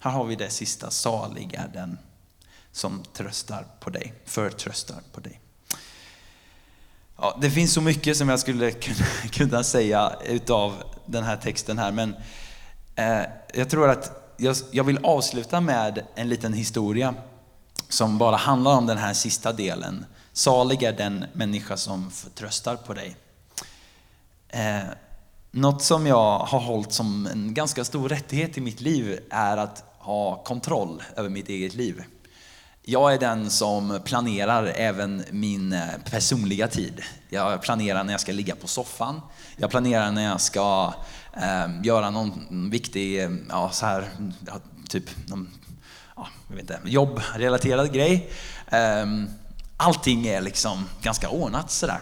Här 0.00 0.10
har 0.10 0.24
vi 0.24 0.36
det 0.36 0.50
sista, 0.50 0.90
salig 0.90 1.54
är 1.54 1.68
den 1.68 1.98
som 2.72 3.02
tröstar 3.12 3.66
på 3.80 3.90
dig, 3.90 4.14
förtröstar 4.24 5.00
på 5.12 5.20
dig. 5.20 5.31
Ja, 7.24 7.36
det 7.40 7.50
finns 7.50 7.72
så 7.72 7.80
mycket 7.80 8.16
som 8.16 8.28
jag 8.28 8.40
skulle 8.40 8.70
kunna, 8.70 9.06
kunna 9.30 9.64
säga 9.64 10.12
utav 10.24 10.82
den 11.06 11.24
här 11.24 11.36
texten 11.36 11.78
här, 11.78 11.92
men 11.92 12.16
eh, 12.96 13.22
jag 13.54 13.70
tror 13.70 13.90
att 13.90 14.34
jag, 14.36 14.56
jag 14.70 14.84
vill 14.84 14.98
avsluta 15.02 15.60
med 15.60 16.06
en 16.14 16.28
liten 16.28 16.52
historia 16.52 17.14
som 17.88 18.18
bara 18.18 18.36
handlar 18.36 18.76
om 18.76 18.86
den 18.86 18.98
här 18.98 19.14
sista 19.14 19.52
delen. 19.52 20.04
Salig 20.32 20.82
är 20.82 20.92
den 20.92 21.24
människa 21.32 21.76
som 21.76 22.10
förtröstar 22.10 22.76
på 22.76 22.94
dig. 22.94 23.16
Eh, 24.48 24.82
något 25.50 25.82
som 25.82 26.06
jag 26.06 26.38
har 26.38 26.60
hållit 26.60 26.92
som 26.92 27.26
en 27.26 27.54
ganska 27.54 27.84
stor 27.84 28.08
rättighet 28.08 28.58
i 28.58 28.60
mitt 28.60 28.80
liv 28.80 29.20
är 29.30 29.56
att 29.56 29.84
ha 29.98 30.42
kontroll 30.42 31.02
över 31.16 31.28
mitt 31.28 31.48
eget 31.48 31.74
liv. 31.74 32.02
Jag 32.84 33.14
är 33.14 33.18
den 33.18 33.50
som 33.50 34.00
planerar 34.04 34.72
även 34.76 35.24
min 35.30 35.72
eh, 35.72 35.80
personliga 36.10 36.68
tid. 36.68 37.02
Jag 37.28 37.62
planerar 37.62 38.04
när 38.04 38.12
jag 38.12 38.20
ska 38.20 38.32
ligga 38.32 38.54
på 38.54 38.68
soffan. 38.68 39.20
Jag 39.56 39.70
planerar 39.70 40.10
när 40.10 40.24
jag 40.24 40.40
ska 40.40 40.94
eh, 41.36 41.68
göra 41.82 42.10
någon 42.10 42.70
viktig, 42.70 43.28
ja, 43.48 43.70
så 43.72 43.86
här, 43.86 44.08
typ, 44.88 45.04
någon, 45.28 45.50
ja, 46.16 46.28
jag 46.48 46.56
vet 46.56 46.62
inte, 46.62 46.80
jobbrelaterad 46.84 47.92
grej. 47.92 48.30
Eh, 48.66 49.06
allting 49.76 50.26
är 50.26 50.40
liksom 50.40 50.88
ganska 51.02 51.28
ordnat 51.28 51.70
sådär. 51.70 52.00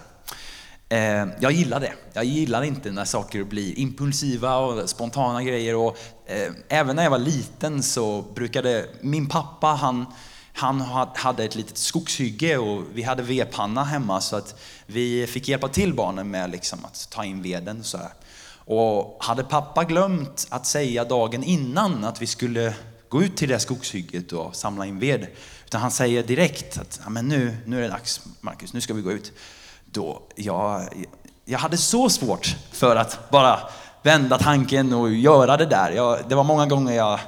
Eh, 0.88 1.26
jag 1.40 1.52
gillar 1.52 1.80
det. 1.80 1.92
Jag 2.12 2.24
gillar 2.24 2.62
inte 2.62 2.90
när 2.90 3.04
saker 3.04 3.44
blir 3.44 3.78
impulsiva 3.78 4.56
och 4.56 4.90
spontana 4.90 5.42
grejer. 5.42 5.76
Och, 5.76 5.98
eh, 6.26 6.52
även 6.68 6.96
när 6.96 7.02
jag 7.02 7.10
var 7.10 7.18
liten 7.18 7.82
så 7.82 8.22
brukade 8.22 8.86
min 9.00 9.28
pappa, 9.28 9.66
han, 9.66 10.06
han 10.52 10.80
hade 11.14 11.44
ett 11.44 11.54
litet 11.54 11.78
skogshygge 11.78 12.58
och 12.58 12.82
vi 12.92 13.02
hade 13.02 13.22
vedpanna 13.22 13.84
hemma 13.84 14.20
så 14.20 14.36
att 14.36 14.60
vi 14.86 15.26
fick 15.26 15.48
hjälpa 15.48 15.68
till 15.68 15.94
barnen 15.94 16.30
med 16.30 16.50
liksom 16.50 16.84
att 16.84 17.08
ta 17.10 17.24
in 17.24 17.42
veden. 17.42 17.80
Och, 17.80 17.86
så 17.86 17.98
här. 17.98 18.10
och 18.64 19.16
hade 19.20 19.44
pappa 19.44 19.84
glömt 19.84 20.46
att 20.50 20.66
säga 20.66 21.04
dagen 21.04 21.44
innan 21.44 22.04
att 22.04 22.22
vi 22.22 22.26
skulle 22.26 22.74
gå 23.08 23.22
ut 23.22 23.36
till 23.36 23.48
det 23.48 23.58
skogshygget 23.58 24.32
och 24.32 24.56
samla 24.56 24.86
in 24.86 24.98
ved, 24.98 25.26
utan 25.66 25.80
han 25.80 25.90
säger 25.90 26.22
direkt 26.22 26.78
att 26.78 27.00
ja, 27.04 27.10
men 27.10 27.28
nu, 27.28 27.56
nu 27.66 27.78
är 27.78 27.82
det 27.82 27.88
dags 27.88 28.20
Marcus, 28.40 28.72
nu 28.72 28.80
ska 28.80 28.94
vi 28.94 29.02
gå 29.02 29.12
ut 29.12 29.32
då 29.84 30.22
jag, 30.36 30.88
jag 31.44 31.58
hade 31.58 31.76
så 31.76 32.10
svårt 32.10 32.56
för 32.72 32.96
att 32.96 33.30
bara 33.30 33.60
vända 34.02 34.38
tanken 34.38 34.92
och 34.92 35.14
göra 35.14 35.56
det 35.56 35.66
där. 35.66 35.90
Jag, 35.90 36.18
det 36.28 36.34
var 36.34 36.44
många 36.44 36.66
gånger 36.66 36.92
jag 36.92 37.20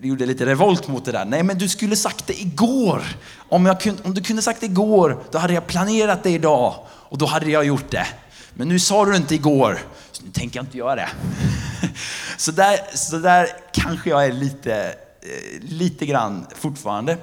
gjorde 0.00 0.26
lite 0.26 0.46
revolt 0.46 0.88
mot 0.88 1.04
det 1.04 1.12
där. 1.12 1.24
Nej, 1.24 1.42
men 1.42 1.58
du 1.58 1.68
skulle 1.68 1.96
sagt 1.96 2.26
det 2.26 2.40
igår. 2.40 3.02
Om, 3.48 3.66
jag 3.66 3.80
kunde, 3.80 4.02
om 4.02 4.14
du 4.14 4.22
kunde 4.22 4.42
sagt 4.42 4.60
det 4.60 4.66
igår, 4.66 5.22
då 5.30 5.38
hade 5.38 5.54
jag 5.54 5.66
planerat 5.66 6.22
det 6.22 6.30
idag 6.30 6.74
och 6.88 7.18
då 7.18 7.26
hade 7.26 7.50
jag 7.50 7.64
gjort 7.64 7.90
det. 7.90 8.06
Men 8.54 8.68
nu 8.68 8.78
sa 8.78 9.04
du 9.04 9.10
det 9.10 9.16
inte 9.16 9.34
igår, 9.34 9.78
så 10.12 10.24
nu 10.24 10.30
tänker 10.30 10.58
jag 10.58 10.64
inte 10.64 10.78
göra 10.78 10.94
det. 10.94 11.08
Så 12.36 12.52
där, 12.52 12.96
så 12.96 13.18
där 13.18 13.48
kanske 13.72 14.10
jag 14.10 14.26
är 14.26 14.32
lite, 14.32 14.74
eh, 15.22 15.60
lite 15.60 16.06
grann 16.06 16.46
fortfarande. 16.54 17.18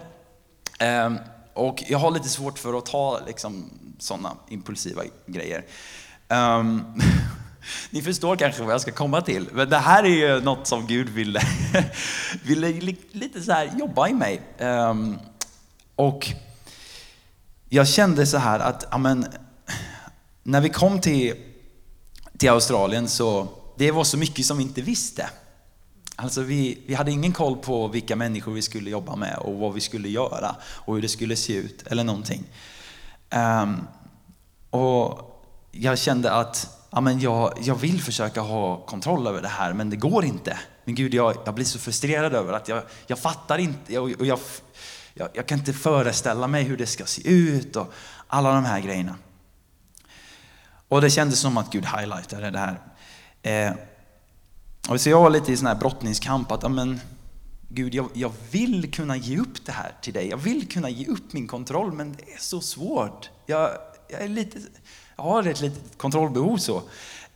Ehm, 0.79 1.17
och 1.53 1.83
jag 1.87 1.97
har 1.97 2.11
lite 2.11 2.29
svårt 2.29 2.59
för 2.59 2.77
att 2.77 2.85
ta 2.85 3.19
liksom, 3.27 3.69
sådana 3.99 4.31
impulsiva 4.49 5.01
grejer. 5.25 5.65
Ehm, 6.29 6.83
Ni 7.89 8.01
förstår 8.01 8.35
kanske 8.35 8.63
vad 8.63 8.73
jag 8.73 8.81
ska 8.81 8.91
komma 8.91 9.21
till, 9.21 9.47
men 9.51 9.69
det 9.69 9.77
här 9.77 10.03
är 10.03 10.07
ju 10.07 10.41
något 10.41 10.67
som 10.67 10.87
Gud 10.87 11.09
ville, 11.09 11.41
ville 12.43 12.95
lite 13.11 13.41
så 13.41 13.51
här 13.51 13.71
jobba 13.79 14.07
i 14.07 14.13
mig. 14.13 14.41
Um, 14.59 15.19
och 15.95 16.27
jag 17.69 17.87
kände 17.87 18.25
så 18.25 18.37
här 18.37 18.59
att, 18.59 18.93
amen, 18.93 19.25
när 20.43 20.61
vi 20.61 20.69
kom 20.69 21.01
till, 21.01 21.33
till 22.37 22.49
Australien 22.49 23.09
så, 23.09 23.47
det 23.77 23.91
var 23.91 24.03
så 24.03 24.17
mycket 24.17 24.45
som 24.45 24.57
vi 24.57 24.63
inte 24.63 24.81
visste. 24.81 25.29
Alltså 26.15 26.41
vi, 26.41 26.79
vi 26.87 26.93
hade 26.93 27.11
ingen 27.11 27.33
koll 27.33 27.57
på 27.57 27.87
vilka 27.87 28.15
människor 28.15 28.51
vi 28.51 28.61
skulle 28.61 28.89
jobba 28.89 29.15
med 29.15 29.37
och 29.37 29.55
vad 29.55 29.73
vi 29.73 29.81
skulle 29.81 30.09
göra 30.09 30.55
och 30.63 30.95
hur 30.95 31.01
det 31.01 31.09
skulle 31.09 31.35
se 31.35 31.53
ut 31.53 31.87
eller 31.87 32.03
någonting. 32.03 32.43
Um, 33.35 33.87
och 34.69 35.31
jag 35.71 35.99
kände 35.99 36.31
att 36.31 36.84
ja, 36.89 37.01
men 37.01 37.19
jag, 37.19 37.53
jag 37.61 37.75
vill 37.75 38.01
försöka 38.01 38.41
ha 38.41 38.77
kontroll 38.77 39.27
över 39.27 39.41
det 39.41 39.47
här, 39.47 39.73
men 39.73 39.89
det 39.89 39.95
går 39.95 40.25
inte. 40.25 40.59
Men 40.85 40.95
Gud, 40.95 41.13
jag, 41.13 41.35
jag 41.45 41.55
blir 41.55 41.65
så 41.65 41.79
frustrerad 41.79 42.33
över 42.33 42.53
att 42.53 42.67
jag, 42.67 42.83
jag 43.07 43.19
fattar 43.19 43.57
inte. 43.57 43.99
Och 43.99 44.09
jag, 44.09 44.39
jag, 45.13 45.29
jag, 45.33 45.45
kan 45.45 45.59
inte 45.59 45.73
föreställa 45.73 46.47
mig 46.47 46.63
hur 46.63 46.77
det 46.77 46.87
ska 46.87 47.05
se 47.05 47.29
ut 47.29 47.75
och 47.75 47.93
alla 48.27 48.53
de 48.53 48.65
här 48.65 48.79
grejerna. 48.79 49.15
Och 50.87 51.01
det 51.01 51.09
kändes 51.09 51.39
som 51.39 51.57
att 51.57 51.71
Gud 51.71 51.85
highlightade 51.85 52.51
det 52.51 52.59
här. 52.59 52.81
Eh, 53.41 53.73
och 54.89 55.01
så 55.01 55.09
jag 55.09 55.21
var 55.21 55.29
lite 55.29 55.51
i 55.51 55.57
sån 55.57 55.67
här 55.67 55.75
brottningskamp 55.75 56.51
att, 56.51 56.71
men, 56.71 56.99
Gud, 57.69 57.95
jag, 57.95 58.09
jag 58.13 58.31
vill 58.51 58.91
kunna 58.91 59.17
ge 59.17 59.37
upp 59.37 59.65
det 59.65 59.71
här 59.71 59.93
till 60.01 60.13
dig. 60.13 60.27
Jag 60.29 60.37
vill 60.37 60.67
kunna 60.67 60.89
ge 60.89 61.05
upp 61.05 61.33
min 61.33 61.47
kontroll, 61.47 61.91
men 61.91 62.11
det 62.11 62.33
är 62.33 62.39
så 62.39 62.61
svårt. 62.61 63.29
Jag, 63.45 63.69
jag, 64.09 64.21
är 64.21 64.27
lite, 64.27 64.59
jag 65.15 65.23
har 65.23 65.47
ett 65.47 65.61
litet 65.61 65.97
kontrollbehov 65.97 66.57
så. 66.57 66.81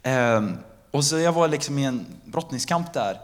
Eh, 0.04 0.50
och 0.92 1.06
så 1.06 1.20
jag 1.20 1.32
var 1.32 1.48
liksom 1.48 1.80
i 1.80 1.86
en 1.86 2.06
brottningskamp 2.26 2.94
där. 2.94 3.20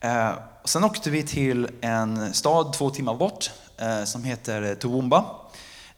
Eh, 0.00 0.32
och 0.62 0.68
sen 0.68 0.84
åkte 0.84 1.10
vi 1.10 1.22
till 1.22 1.68
en 1.80 2.34
stad 2.34 2.72
två 2.72 2.90
timmar 2.90 3.14
bort 3.14 3.50
eh, 3.78 4.04
som 4.04 4.24
heter 4.24 4.74
Toowoomba. 4.74 5.24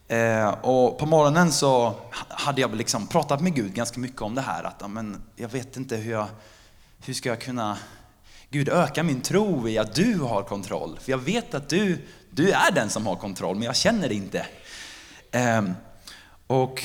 Eh, 0.07 0.49
och 0.49 0.97
på 0.97 1.05
morgonen 1.05 1.51
så 1.51 1.93
hade 2.29 2.61
jag 2.61 2.75
liksom 2.75 3.07
pratat 3.07 3.41
med 3.41 3.55
Gud 3.55 3.73
ganska 3.73 3.99
mycket 3.99 4.21
om 4.21 4.35
det 4.35 4.41
här. 4.41 4.63
Att 4.63 4.83
amen, 4.83 5.21
jag 5.35 5.49
vet 5.49 5.77
inte 5.77 5.95
hur 5.95 6.11
jag, 6.11 6.27
hur 7.05 7.13
ska 7.13 7.29
jag 7.29 7.41
kunna, 7.41 7.77
Gud 8.49 8.69
öka 8.69 9.03
min 9.03 9.21
tro 9.21 9.67
i 9.67 9.77
att 9.77 9.95
du 9.95 10.19
har 10.19 10.43
kontroll. 10.43 10.99
För 11.01 11.11
jag 11.11 11.17
vet 11.17 11.53
att 11.53 11.69
du, 11.69 12.07
du 12.29 12.51
är 12.51 12.71
den 12.71 12.89
som 12.89 13.07
har 13.07 13.15
kontroll, 13.15 13.55
men 13.55 13.63
jag 13.63 13.75
känner 13.75 14.09
det 14.09 14.15
inte. 14.15 14.45
Eh, 15.31 15.63
och 16.47 16.83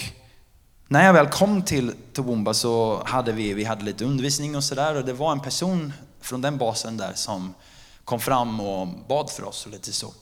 när 0.93 1.05
jag 1.05 1.13
väl 1.13 1.27
kom 1.27 1.63
till 1.63 1.95
Toowoomba 2.13 2.55
så 2.55 3.03
hade 3.05 3.33
vi, 3.33 3.55
vi 3.55 3.65
hade 3.65 3.85
lite 3.85 4.05
undervisning 4.05 4.57
och 4.57 4.65
sådär 4.65 4.95
och 4.95 5.05
det 5.05 5.13
var 5.13 5.33
en 5.33 5.41
person 5.41 5.93
från 6.21 6.41
den 6.41 6.59
basen 6.59 6.97
där 6.97 7.13
som 7.15 7.55
kom 8.05 8.21
fram 8.21 8.61
och 8.61 8.89
bad 9.09 9.31
för 9.31 9.45
oss 9.45 9.67
och 9.67 9.73
lite 9.73 9.93
så. 9.93 10.13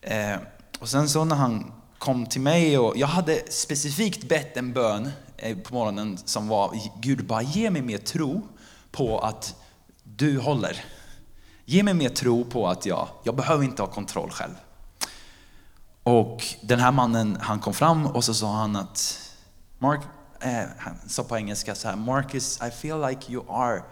Eh, 0.00 0.36
och 0.78 0.88
sen 0.88 1.08
så 1.08 1.24
när 1.24 1.36
han 1.36 1.72
kom 1.98 2.26
till 2.26 2.40
mig 2.40 2.78
och 2.78 2.96
jag 2.96 3.06
hade 3.06 3.42
specifikt 3.50 4.28
bett 4.28 4.56
en 4.56 4.72
bön 4.72 5.10
eh, 5.36 5.58
på 5.58 5.74
morgonen 5.74 6.18
som 6.24 6.48
var 6.48 6.80
Gud 7.00 7.26
bara 7.26 7.42
ge 7.42 7.70
mig 7.70 7.82
mer 7.82 7.98
tro 7.98 8.42
på 8.90 9.18
att 9.18 9.54
du 10.02 10.38
håller. 10.38 10.84
Ge 11.64 11.82
mig 11.82 11.94
mer 11.94 12.08
tro 12.08 12.44
på 12.44 12.68
att 12.68 12.86
jag, 12.86 13.08
jag 13.22 13.36
behöver 13.36 13.64
inte 13.64 13.82
ha 13.82 13.86
kontroll 13.86 14.30
själv. 14.30 14.54
Och 16.02 16.44
den 16.62 16.80
här 16.80 16.92
mannen 16.92 17.38
han 17.40 17.60
kom 17.60 17.74
fram 17.74 18.06
och 18.06 18.24
så 18.24 18.34
sa 18.34 18.52
han 18.52 18.76
att 18.76 19.20
Mark, 19.84 20.00
eh, 20.40 20.64
han 20.78 20.98
sa 21.08 21.24
på 21.24 21.36
engelska 21.36 21.74
så 21.74 21.88
här, 21.88 21.96
Marcus, 21.96 22.60
I 22.62 22.70
feel 22.70 23.00
like 23.00 23.32
you 23.32 23.44
are 23.48 23.82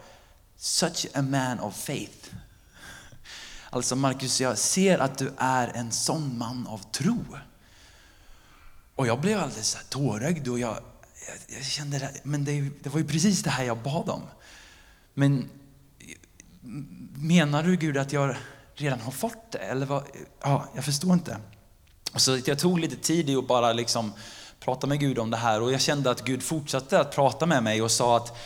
such 0.56 1.06
a 1.14 1.22
man 1.22 1.60
of 1.60 1.76
faith. 1.76 2.34
Alltså 3.70 3.96
Marcus, 3.96 4.40
jag 4.40 4.58
ser 4.58 4.98
att 4.98 5.18
du 5.18 5.32
är 5.36 5.68
en 5.74 5.92
sån 5.92 6.38
man 6.38 6.66
av 6.66 6.78
tro. 6.92 7.24
Och 8.96 9.06
jag 9.06 9.20
blev 9.20 9.40
alldeles 9.40 9.68
så 9.68 9.78
här 9.78 9.84
tårögd 9.84 10.48
och 10.48 10.58
jag, 10.58 10.76
jag, 11.28 11.56
jag 11.56 11.64
kände, 11.64 11.98
det, 11.98 12.12
men 12.22 12.44
det, 12.44 12.60
det, 12.60 12.90
var 12.90 12.98
ju 12.98 13.06
precis 13.06 13.42
det 13.42 13.50
här 13.50 13.64
jag 13.64 13.78
bad 13.78 14.08
om. 14.08 14.22
Men 15.14 15.50
menar 17.14 17.62
du 17.62 17.76
Gud 17.76 17.96
att 17.96 18.12
jag 18.12 18.36
redan 18.74 19.00
har 19.00 19.12
fått 19.12 19.52
det? 19.52 19.58
Eller 19.58 19.86
vad? 19.86 20.04
Ja, 20.42 20.68
jag 20.74 20.84
förstår 20.84 21.12
inte. 21.12 21.36
Så 22.16 22.38
jag 22.44 22.58
tog 22.58 22.78
lite 22.78 22.96
tid 22.96 23.30
i 23.30 23.36
att 23.36 23.48
bara 23.48 23.72
liksom 23.72 24.12
prata 24.64 24.86
med 24.86 25.00
Gud 25.00 25.18
om 25.18 25.30
det 25.30 25.36
här 25.36 25.62
och 25.62 25.72
jag 25.72 25.80
kände 25.80 26.10
att 26.10 26.24
Gud 26.24 26.42
fortsatte 26.42 27.00
att 27.00 27.14
prata 27.14 27.46
med 27.46 27.62
mig 27.62 27.82
och 27.82 27.90
sa 27.90 28.16
att, 28.16 28.36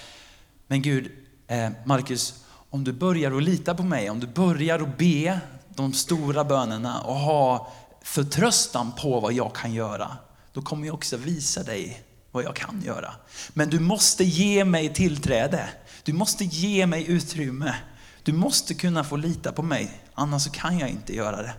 men 0.67 0.83
Gud, 0.83 1.13
eh, 1.47 1.71
Marcus, 1.85 2.45
om 2.71 2.85
du 2.85 2.93
börjar 2.93 3.33
att 3.37 3.43
lita 3.43 3.75
på 3.75 3.83
mig, 3.83 4.11
om 4.11 4.21
du 4.21 4.27
börjar 4.27 4.79
att 4.79 4.99
be 4.99 5.41
de 5.69 5.93
stora 5.93 6.45
bönerna 6.45 7.01
och 7.01 7.15
ha 7.15 7.73
förtröstan 8.03 8.93
på 8.93 9.21
vad 9.21 9.33
jag 9.33 9.55
kan 9.55 9.75
göra, 9.75 10.17
då 10.53 10.63
kommer 10.63 10.87
jag 10.87 10.95
också 10.95 11.17
visa 11.17 11.63
dig 11.63 12.03
vad 12.33 12.45
jag 12.45 12.57
kan 12.57 12.83
göra. 12.83 13.13
Men 13.53 13.71
du 13.71 13.81
måste 13.81 14.25
ge 14.25 14.65
mig 14.65 14.95
tillträde. 14.95 15.69
Du 16.05 16.13
måste 16.13 16.45
ge 16.45 16.87
mig 16.87 17.11
utrymme. 17.11 17.75
Du 18.23 18.33
måste 18.33 18.75
kunna 18.75 19.05
få 19.05 19.17
lita 19.17 19.53
på 19.53 19.63
mig, 19.63 20.03
annars 20.15 20.43
så 20.43 20.51
kan 20.51 20.79
jag 20.79 20.89
inte 20.89 21.17
göra 21.17 21.43
det. 21.43 21.55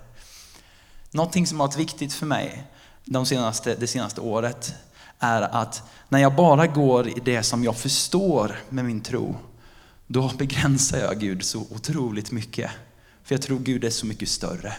Någonting 1.11 1.47
som 1.47 1.59
har 1.59 1.67
varit 1.67 1.77
viktigt 1.79 2.13
för 2.13 2.25
mig 2.25 2.67
de 3.07 3.25
senaste, 3.25 3.75
det 3.75 3.87
senaste 3.87 4.21
året 4.21 4.75
är 5.19 5.41
att 5.41 5.83
när 6.09 6.19
jag 6.19 6.35
bara 6.35 6.67
går 6.67 7.07
i 7.07 7.19
det 7.25 7.43
som 7.43 7.63
jag 7.63 7.77
förstår 7.77 8.55
med 8.69 8.85
min 8.85 9.01
tro, 9.01 9.35
då 10.07 10.31
begränsar 10.37 10.97
jag 10.97 11.19
Gud 11.19 11.43
så 11.43 11.59
otroligt 11.59 12.31
mycket. 12.31 12.71
För 13.23 13.35
jag 13.35 13.41
tror 13.41 13.59
Gud 13.59 13.83
är 13.83 13.89
så 13.89 14.05
mycket 14.05 14.29
större. 14.29 14.73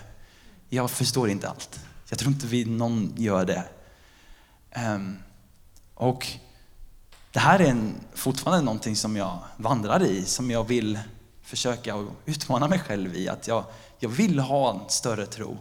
Jag 0.69 0.91
förstår 0.91 1.29
inte 1.29 1.49
allt. 1.49 1.81
Jag 2.09 2.19
tror 2.19 2.33
inte 2.33 2.47
vi 2.47 2.64
någon 2.64 3.12
gör 3.17 3.45
det. 3.45 3.64
Um, 4.95 5.19
och 5.95 6.27
det 7.33 7.38
här 7.38 7.59
är 7.59 7.71
en, 7.71 7.95
fortfarande 8.14 8.64
någonting 8.64 8.97
som 8.97 9.17
jag 9.17 9.38
vandrar 9.57 10.03
i, 10.03 10.25
som 10.25 10.51
jag 10.51 10.64
vill 10.64 10.99
försöka 11.43 12.07
utmana 12.27 12.69
mig 12.69 12.79
själv 12.79 13.17
i. 13.17 13.29
Att 13.29 13.49
jag, 13.49 13.64
jag 13.99 14.09
vill 14.09 14.38
ha 14.38 14.75
en 14.75 14.81
större 14.88 15.27
tro. 15.27 15.59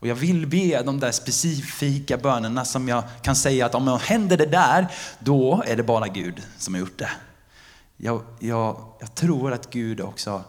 Och 0.00 0.06
jag 0.06 0.14
vill 0.14 0.46
be 0.46 0.82
de 0.82 1.00
där 1.00 1.12
specifika 1.12 2.16
bönerna 2.16 2.64
som 2.64 2.88
jag 2.88 3.04
kan 3.22 3.36
säga 3.36 3.66
att 3.66 3.74
om 3.74 3.84
det 3.84 3.98
händer 3.98 4.36
det 4.36 4.46
där, 4.46 4.92
då 5.18 5.62
är 5.66 5.76
det 5.76 5.82
bara 5.82 6.08
Gud 6.08 6.42
som 6.58 6.74
har 6.74 6.80
gjort 6.80 6.98
det. 6.98 7.10
Jag, 7.96 8.22
jag, 8.38 8.92
jag 9.00 9.14
tror 9.14 9.52
att 9.52 9.70
Gud 9.70 10.00
också 10.00 10.44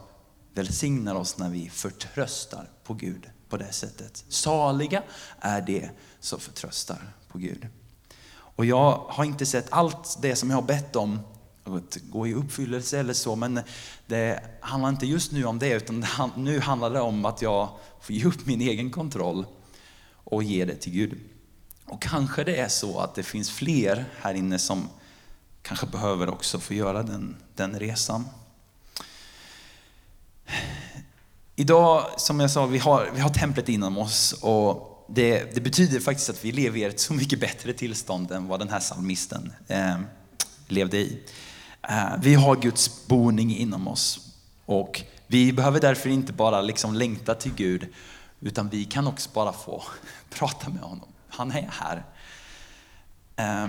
välsignar 0.54 1.14
oss 1.14 1.38
när 1.38 1.48
vi 1.48 1.70
förtröstar 1.70 2.68
på 2.84 2.94
Gud 2.94 3.30
på 3.48 3.56
det 3.56 3.72
sättet. 3.72 4.24
Saliga 4.28 5.02
är 5.40 5.60
det 5.60 5.90
som 6.20 6.40
förtröstar 6.40 7.12
på 7.28 7.38
Gud. 7.38 7.66
Och 8.34 8.64
jag 8.64 9.04
har 9.08 9.24
inte 9.24 9.46
sett 9.46 9.66
allt 9.70 10.18
det 10.22 10.36
som 10.36 10.50
jag 10.50 10.56
har 10.56 10.62
bett 10.62 10.96
om 10.96 11.20
att 11.64 11.98
gå 12.10 12.26
i 12.26 12.34
uppfyllelse 12.34 12.98
eller 12.98 13.14
så, 13.14 13.36
men 13.36 13.60
det 14.06 14.40
handlar 14.60 14.88
inte 14.88 15.06
just 15.06 15.32
nu 15.32 15.44
om 15.44 15.58
det, 15.58 15.72
utan 15.72 16.06
nu 16.36 16.60
handlar 16.60 16.90
det 16.90 17.00
om 17.00 17.24
att 17.24 17.42
jag 17.42 17.68
får 18.00 18.14
ge 18.14 18.24
upp 18.24 18.46
min 18.46 18.60
egen 18.60 18.90
kontroll 18.90 19.46
och 20.24 20.42
ge 20.42 20.64
det 20.64 20.76
till 20.76 20.92
Gud. 20.92 21.18
Och 21.84 22.02
kanske 22.02 22.44
det 22.44 22.56
är 22.56 22.68
så 22.68 22.98
att 22.98 23.14
det 23.14 23.22
finns 23.22 23.50
fler 23.50 24.04
här 24.20 24.34
inne 24.34 24.58
som 24.58 24.88
kanske 25.62 25.86
behöver 25.86 26.28
också 26.28 26.58
få 26.58 26.74
göra 26.74 27.02
den, 27.02 27.36
den 27.54 27.78
resan. 27.78 28.24
Idag, 31.56 32.06
som 32.16 32.40
jag 32.40 32.50
sa, 32.50 32.66
vi 32.66 32.78
har, 32.78 33.10
vi 33.14 33.20
har 33.20 33.30
templet 33.30 33.68
inom 33.68 33.98
oss 33.98 34.34
och 34.42 35.06
det, 35.08 35.54
det, 35.54 35.60
betyder 35.60 36.00
faktiskt 36.00 36.30
att 36.30 36.44
vi 36.44 36.52
lever 36.52 36.78
i 36.78 36.84
ett 36.84 37.00
så 37.00 37.14
mycket 37.14 37.40
bättre 37.40 37.72
tillstånd 37.72 38.30
än 38.32 38.48
vad 38.48 38.60
den 38.60 38.68
här 38.68 38.80
psalmisten 38.80 39.52
eh, 39.68 39.96
levde 40.68 40.98
i. 40.98 41.22
Eh, 41.88 42.14
vi 42.20 42.34
har 42.34 42.56
Guds 42.56 43.06
boning 43.06 43.56
inom 43.56 43.88
oss 43.88 44.28
och 44.66 45.02
vi 45.26 45.52
behöver 45.52 45.80
därför 45.80 46.10
inte 46.10 46.32
bara 46.32 46.60
liksom 46.60 46.94
längta 46.94 47.34
till 47.34 47.54
Gud 47.54 47.88
utan 48.40 48.68
vi 48.68 48.84
kan 48.84 49.06
också 49.06 49.30
bara 49.34 49.52
få 49.52 49.82
prata 50.30 50.70
med 50.70 50.82
honom. 50.82 51.08
Han 51.28 51.50
är 51.52 51.70
här. 51.72 52.04
Eh, 53.36 53.68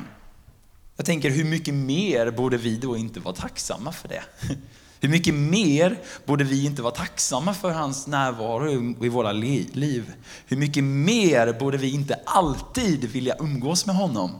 jag 0.97 1.05
tänker 1.05 1.29
hur 1.29 1.43
mycket 1.43 1.73
mer 1.73 2.31
borde 2.31 2.57
vi 2.57 2.77
då 2.77 2.97
inte 2.97 3.19
vara 3.19 3.35
tacksamma 3.35 3.91
för 3.91 4.07
det? 4.07 4.23
Hur 4.99 5.09
mycket 5.09 5.33
mer 5.33 5.99
borde 6.25 6.43
vi 6.43 6.65
inte 6.65 6.81
vara 6.81 6.93
tacksamma 6.93 7.53
för 7.53 7.71
hans 7.71 8.07
närvaro 8.07 9.05
i 9.05 9.09
våra 9.09 9.31
liv? 9.31 10.13
Hur 10.47 10.57
mycket 10.57 10.83
mer 10.83 11.59
borde 11.59 11.77
vi 11.77 11.93
inte 11.93 12.19
alltid 12.25 13.03
vilja 13.03 13.35
umgås 13.39 13.85
med 13.85 13.95
honom? 13.95 14.31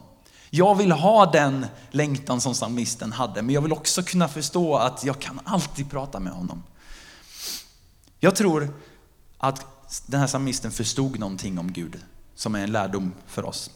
Jag 0.56 0.76
vill 0.76 0.92
ha 0.92 1.26
den 1.26 1.66
längtan 1.92 2.42
som 2.42 2.54
psalmisten 2.54 3.12
hade, 3.12 3.42
men 3.42 3.56
jag 3.56 3.62
vill 3.62 3.72
också 3.72 4.04
kunna 4.04 4.28
förstå 4.28 4.76
att 4.76 5.04
jag 5.04 5.20
kan 5.20 5.40
alltid 5.44 5.90
prata 5.92 6.20
med 6.20 6.34
honom. 6.34 6.64
Jag 8.20 8.36
tror 8.36 8.74
att 9.38 9.66
den 10.06 10.20
här 10.20 10.28
psalmisten 10.28 10.72
förstod 10.72 11.20
någonting 11.20 11.60
om 11.60 11.72
Gud 11.72 12.00
som 12.36 12.56
är 12.56 12.64
en 12.64 12.72
lärdom 12.72 13.14
för 13.28 13.46
oss. 13.46 13.70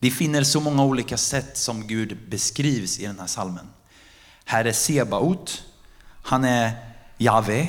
Vi 0.00 0.10
finner 0.10 0.42
så 0.44 0.60
många 0.60 0.84
olika 0.84 1.16
sätt 1.16 1.58
som 1.58 1.86
Gud 1.86 2.18
beskrivs 2.30 2.98
i 2.98 3.06
den 3.06 3.18
här 3.18 3.26
salmen. 3.26 3.68
Här 4.44 4.64
är 4.64 4.72
Sebaot, 4.72 5.62
han 6.22 6.44
är 6.44 6.72
Jave, 7.18 7.68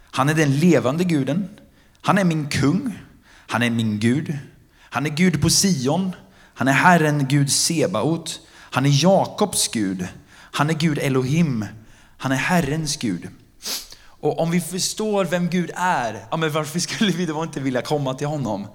han 0.00 0.28
är 0.28 0.34
den 0.34 0.58
levande 0.58 1.04
guden, 1.04 1.48
han 2.00 2.18
är 2.18 2.24
min 2.24 2.48
kung, 2.48 2.98
han 3.26 3.62
är 3.62 3.70
min 3.70 4.00
Gud, 4.00 4.38
han 4.78 5.06
är 5.06 5.10
Gud 5.10 5.42
på 5.42 5.50
Sion, 5.50 6.12
han 6.54 6.68
är 6.68 6.72
Herren 6.72 7.28
Gud 7.28 7.52
Sebaot, 7.52 8.40
han 8.50 8.86
är 8.86 9.04
Jakobs 9.04 9.68
Gud, 9.68 10.06
han 10.34 10.70
är 10.70 10.74
Gud 10.74 10.98
Elohim, 10.98 11.66
han 12.18 12.32
är 12.32 12.36
Herrens 12.36 12.96
Gud. 12.96 13.28
Och 14.24 14.38
om 14.38 14.50
vi 14.50 14.60
förstår 14.60 15.24
vem 15.24 15.48
Gud 15.48 15.70
är, 15.74 16.26
ja 16.30 16.36
men 16.36 16.52
varför 16.52 16.78
skulle 16.78 17.12
vi 17.12 17.26
då 17.26 17.42
inte 17.42 17.60
vilja 17.60 17.82
komma 17.82 18.14
till 18.14 18.26
honom? 18.26 18.66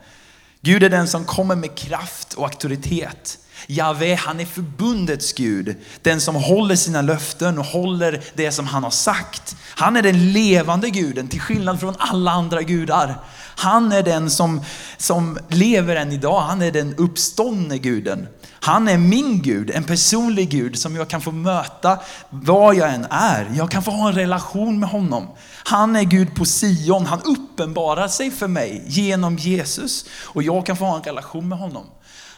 Gud 0.61 0.83
är 0.83 0.89
den 0.89 1.07
som 1.07 1.25
kommer 1.25 1.55
med 1.55 1.77
kraft 1.77 2.33
och 2.33 2.43
auktoritet. 2.43 3.39
Jave, 3.67 4.15
han 4.15 4.39
är 4.39 4.45
förbundets 4.45 5.33
Gud. 5.33 5.75
Den 6.01 6.21
som 6.21 6.35
håller 6.35 6.75
sina 6.75 7.01
löften 7.01 7.57
och 7.57 7.65
håller 7.65 8.23
det 8.33 8.51
som 8.51 8.67
han 8.67 8.83
har 8.83 8.91
sagt. 8.91 9.55
Han 9.61 9.95
är 9.95 10.01
den 10.01 10.33
levande 10.33 10.89
guden 10.89 11.27
till 11.27 11.41
skillnad 11.41 11.79
från 11.79 11.95
alla 11.97 12.31
andra 12.31 12.61
gudar. 12.61 13.23
Han 13.59 13.91
är 13.91 14.03
den 14.03 14.29
som, 14.29 14.61
som 14.97 15.37
lever 15.47 15.95
än 15.95 16.11
idag. 16.11 16.41
Han 16.41 16.61
är 16.61 16.71
den 16.71 16.95
uppståndne 16.95 17.77
guden. 17.77 18.27
Han 18.49 18.87
är 18.87 18.97
min 18.97 19.41
Gud, 19.41 19.71
en 19.71 19.83
personlig 19.83 20.49
Gud 20.49 20.79
som 20.79 20.95
jag 20.95 21.07
kan 21.07 21.21
få 21.21 21.31
möta 21.31 21.99
var 22.29 22.73
jag 22.73 22.93
än 22.93 23.05
är. 23.09 23.51
Jag 23.57 23.71
kan 23.71 23.83
få 23.83 23.91
ha 23.91 24.07
en 24.07 24.15
relation 24.15 24.79
med 24.79 24.89
honom. 24.89 25.27
Han 25.63 25.95
är 25.95 26.03
Gud 26.03 26.35
på 26.35 26.45
Sion, 26.45 27.05
han 27.05 27.21
uppenbarar 27.21 28.07
sig 28.07 28.31
för 28.31 28.47
mig 28.47 28.83
genom 28.87 29.37
Jesus 29.37 30.05
och 30.23 30.43
jag 30.43 30.65
kan 30.65 30.77
få 30.77 30.85
ha 30.85 30.95
en 30.97 31.03
relation 31.03 31.49
med 31.49 31.57
honom. 31.57 31.85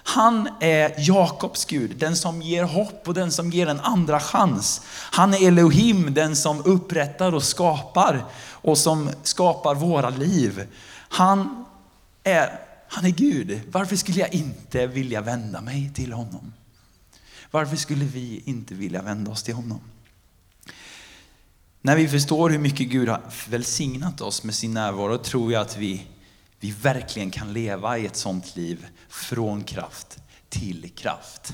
Han 0.03 0.49
är 0.59 0.93
Jakobs 0.97 1.65
Gud, 1.65 1.97
den 1.97 2.15
som 2.15 2.41
ger 2.41 2.63
hopp 2.63 3.07
och 3.07 3.13
den 3.13 3.31
som 3.31 3.51
ger 3.51 3.67
en 3.67 3.79
andra 3.79 4.19
chans. 4.19 4.81
Han 5.11 5.33
är 5.33 5.47
Elohim, 5.47 6.13
den 6.13 6.35
som 6.35 6.61
upprättar 6.65 7.35
och 7.35 7.43
skapar 7.43 8.25
och 8.51 8.77
som 8.77 9.09
skapar 9.23 9.75
våra 9.75 10.09
liv. 10.09 10.67
Han 11.11 11.65
är 12.23 12.59
Han 12.87 13.05
är 13.05 13.09
Gud. 13.09 13.61
Varför 13.71 13.95
skulle 13.95 14.19
jag 14.19 14.33
inte 14.33 14.87
vilja 14.87 15.21
vända 15.21 15.61
mig 15.61 15.91
till 15.93 16.13
honom? 16.13 16.53
Varför 17.51 17.75
skulle 17.75 18.05
vi 18.05 18.43
inte 18.45 18.73
vilja 18.73 19.01
vända 19.01 19.31
oss 19.31 19.43
till 19.43 19.53
honom? 19.53 19.81
När 21.81 21.95
vi 21.95 22.07
förstår 22.07 22.49
hur 22.49 22.59
mycket 22.59 22.87
Gud 22.87 23.09
har 23.09 23.21
välsignat 23.49 24.21
oss 24.21 24.43
med 24.43 24.55
sin 24.55 24.73
närvaro 24.73 25.17
tror 25.17 25.51
jag 25.51 25.61
att 25.61 25.77
vi, 25.77 26.07
vi 26.59 26.71
verkligen 26.71 27.31
kan 27.31 27.53
leva 27.53 27.97
i 27.97 28.05
ett 28.05 28.15
sånt 28.15 28.55
liv 28.55 28.87
från 29.09 29.63
kraft 29.63 30.19
till 30.49 30.91
kraft. 30.95 31.53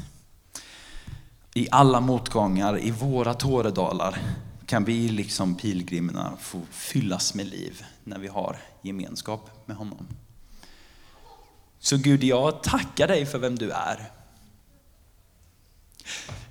I 1.53 1.67
alla 1.71 1.99
motgångar, 1.99 2.79
i 2.79 2.91
våra 2.91 3.33
tåredalar 3.33 4.17
kan 4.65 4.83
vi 4.83 5.09
liksom 5.09 5.55
pilgrimerna 5.55 6.33
få 6.39 6.61
fyllas 6.71 7.33
med 7.33 7.47
liv 7.47 7.85
när 8.03 8.19
vi 8.19 8.27
har 8.27 8.57
gemenskap 8.87 9.67
med 9.67 9.77
honom. 9.77 10.07
Så 11.79 11.97
Gud, 11.97 12.23
jag 12.23 12.63
tackar 12.63 13.07
dig 13.07 13.25
för 13.25 13.39
vem 13.39 13.55
du 13.55 13.71
är. 13.71 14.11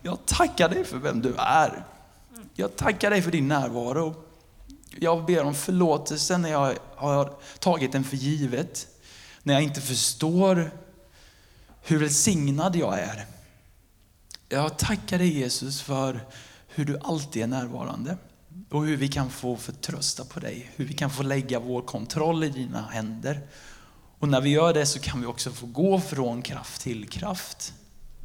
Jag 0.03 0.27
tackar 0.27 0.69
dig 0.69 0.85
för 0.85 0.99
vem 0.99 1.23
du 1.23 1.35
är. 1.39 1.85
Jag 2.55 2.77
tackar 2.77 3.11
dig 3.11 3.23
för 3.23 3.31
din 3.31 3.49
närvaro. 3.49 4.15
Jag 4.91 5.25
ber 5.25 5.45
om 5.45 5.55
förlåtelse 5.55 6.39
när 6.39 6.51
jag 6.51 6.75
har 6.97 7.35
tagit 7.59 7.93
den 7.93 8.05
för 8.05 8.17
givet. 8.17 8.89
När 9.43 9.55
jag 9.55 9.63
inte 9.63 9.81
förstår 9.81 10.71
hur 11.83 11.99
välsignad 11.99 12.77
jag 12.77 12.99
är. 12.99 13.27
Jag 14.49 14.79
tackar 14.79 15.19
dig 15.19 15.39
Jesus 15.39 15.83
för 15.83 16.21
hur 16.69 16.85
du 16.85 16.99
alltid 17.03 17.43
är 17.43 17.47
närvarande. 17.47 18.17
Och 18.71 18.87
hur 18.87 18.97
vi 18.97 19.09
kan 19.09 19.31
få 19.31 19.57
förtrösta 19.57 20.25
på 20.25 20.41
dig. 20.41 20.71
Hur 20.77 20.85
vi 20.85 20.95
kan 20.95 21.11
få 21.11 21.23
lägga 21.23 21.61
vår 21.61 21.83
kontroll 21.83 22.45
i 22.45 22.49
dina 22.49 22.87
händer. 22.87 23.41
Och 24.19 24.29
när 24.29 24.41
vi 24.41 24.51
gör 24.51 24.75
det 24.75 24.87
så 24.87 24.99
kan 24.99 25.21
vi 25.21 25.27
också 25.27 25.51
få 25.51 25.67
gå 25.67 26.01
från 26.01 26.43
kraft 26.43 26.81
till 26.81 27.09
kraft. 27.09 27.75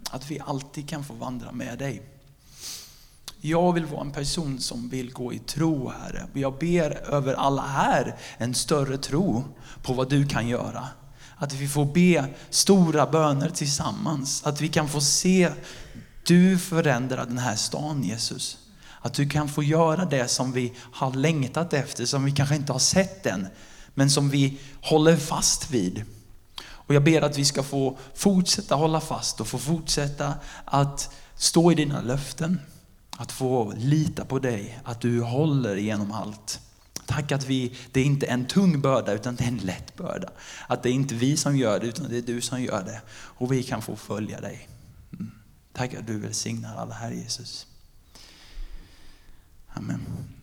Att 0.10 0.32
vi 0.32 0.40
alltid 0.40 0.90
kan 0.90 1.04
få 1.04 1.14
vandra 1.14 1.52
med 1.52 1.80
dig. 1.80 2.02
Jag 3.42 3.74
vill 3.74 3.86
vara 3.86 4.02
en 4.02 4.12
person 4.12 4.60
som 4.60 4.90
vill 4.90 5.12
gå 5.12 5.34
i 5.34 5.40
tro, 5.40 5.90
Herre. 5.90 6.28
Jag 6.34 6.58
ber 6.60 6.92
över 6.92 7.34
alla 7.34 7.62
här 7.62 8.18
en 8.38 8.54
större 8.54 8.98
tro 8.98 9.44
på 9.84 9.94
vad 9.94 10.10
du 10.10 10.28
kan 10.28 10.48
göra. 10.48 10.88
Att 11.36 11.54
vi 11.54 11.68
får 11.68 11.86
be 11.86 12.26
stora 12.50 13.08
böner 13.08 13.50
tillsammans. 13.50 14.44
Att 14.44 14.62
vi 14.62 14.68
kan 14.68 14.90
få 14.90 15.02
se 15.02 15.52
du 16.26 16.58
förändra 16.58 17.26
den 17.26 17.38
här 17.38 17.56
stan, 17.56 18.04
Jesus. 18.04 18.58
Att 19.02 19.14
du 19.14 19.30
kan 19.30 19.50
få 19.50 19.64
göra 19.64 20.06
det 20.06 20.28
som 20.28 20.52
vi 20.52 20.74
har 20.78 21.14
längtat 21.14 21.74
efter, 21.74 22.06
som 22.06 22.26
vi 22.26 22.32
kanske 22.32 22.56
inte 22.56 22.72
har 22.72 22.80
sett 22.80 23.26
än, 23.26 23.48
men 23.94 24.10
som 24.10 24.30
vi 24.30 24.60
håller 24.82 25.18
fast 25.18 25.72
vid. 25.72 26.04
Och 26.92 26.96
jag 26.96 27.04
ber 27.04 27.22
att 27.22 27.38
vi 27.38 27.46
ska 27.46 27.64
få 27.64 27.98
fortsätta 28.16 28.76
hålla 28.76 29.02
fast 29.02 29.42
och 29.42 29.48
få 29.48 29.58
fortsätta 29.58 30.34
att 30.66 31.16
stå 31.36 31.72
i 31.72 31.76
dina 31.76 32.02
löften. 32.02 32.60
Att 33.18 33.32
få 33.32 33.74
lita 33.78 34.26
på 34.26 34.40
dig, 34.40 34.80
att 34.84 35.02
du 35.02 35.22
håller 35.22 35.76
igenom 35.76 36.12
allt. 36.12 36.60
Tack 37.06 37.32
att 37.32 37.46
vi, 37.46 37.76
det 37.92 38.00
är 38.00 38.06
inte 38.06 38.26
en 38.26 38.46
tung 38.46 38.82
börda 38.82 39.14
utan 39.14 39.36
det 39.36 39.44
är 39.44 39.48
en 39.48 39.58
lätt 39.58 39.98
börda. 39.98 40.30
Att 40.68 40.84
det 40.84 40.90
är 40.90 40.94
inte 40.94 41.16
vi 41.16 41.38
som 41.38 41.58
gör 41.58 41.80
det 41.80 41.88
utan 41.88 42.10
det 42.10 42.18
är 42.18 42.22
du 42.22 42.42
som 42.42 42.62
gör 42.62 42.84
det. 42.84 43.02
Och 43.12 43.52
vi 43.52 43.64
kan 43.64 43.82
få 43.82 43.96
följa 43.96 44.42
dig. 44.42 44.70
Mm. 45.14 45.32
Tack 45.74 45.94
att 45.94 46.08
du 46.08 46.20
välsignar 46.20 46.76
alla 46.76 46.94
här 46.94 47.12
Jesus. 47.12 47.68
Amen. 49.78 50.41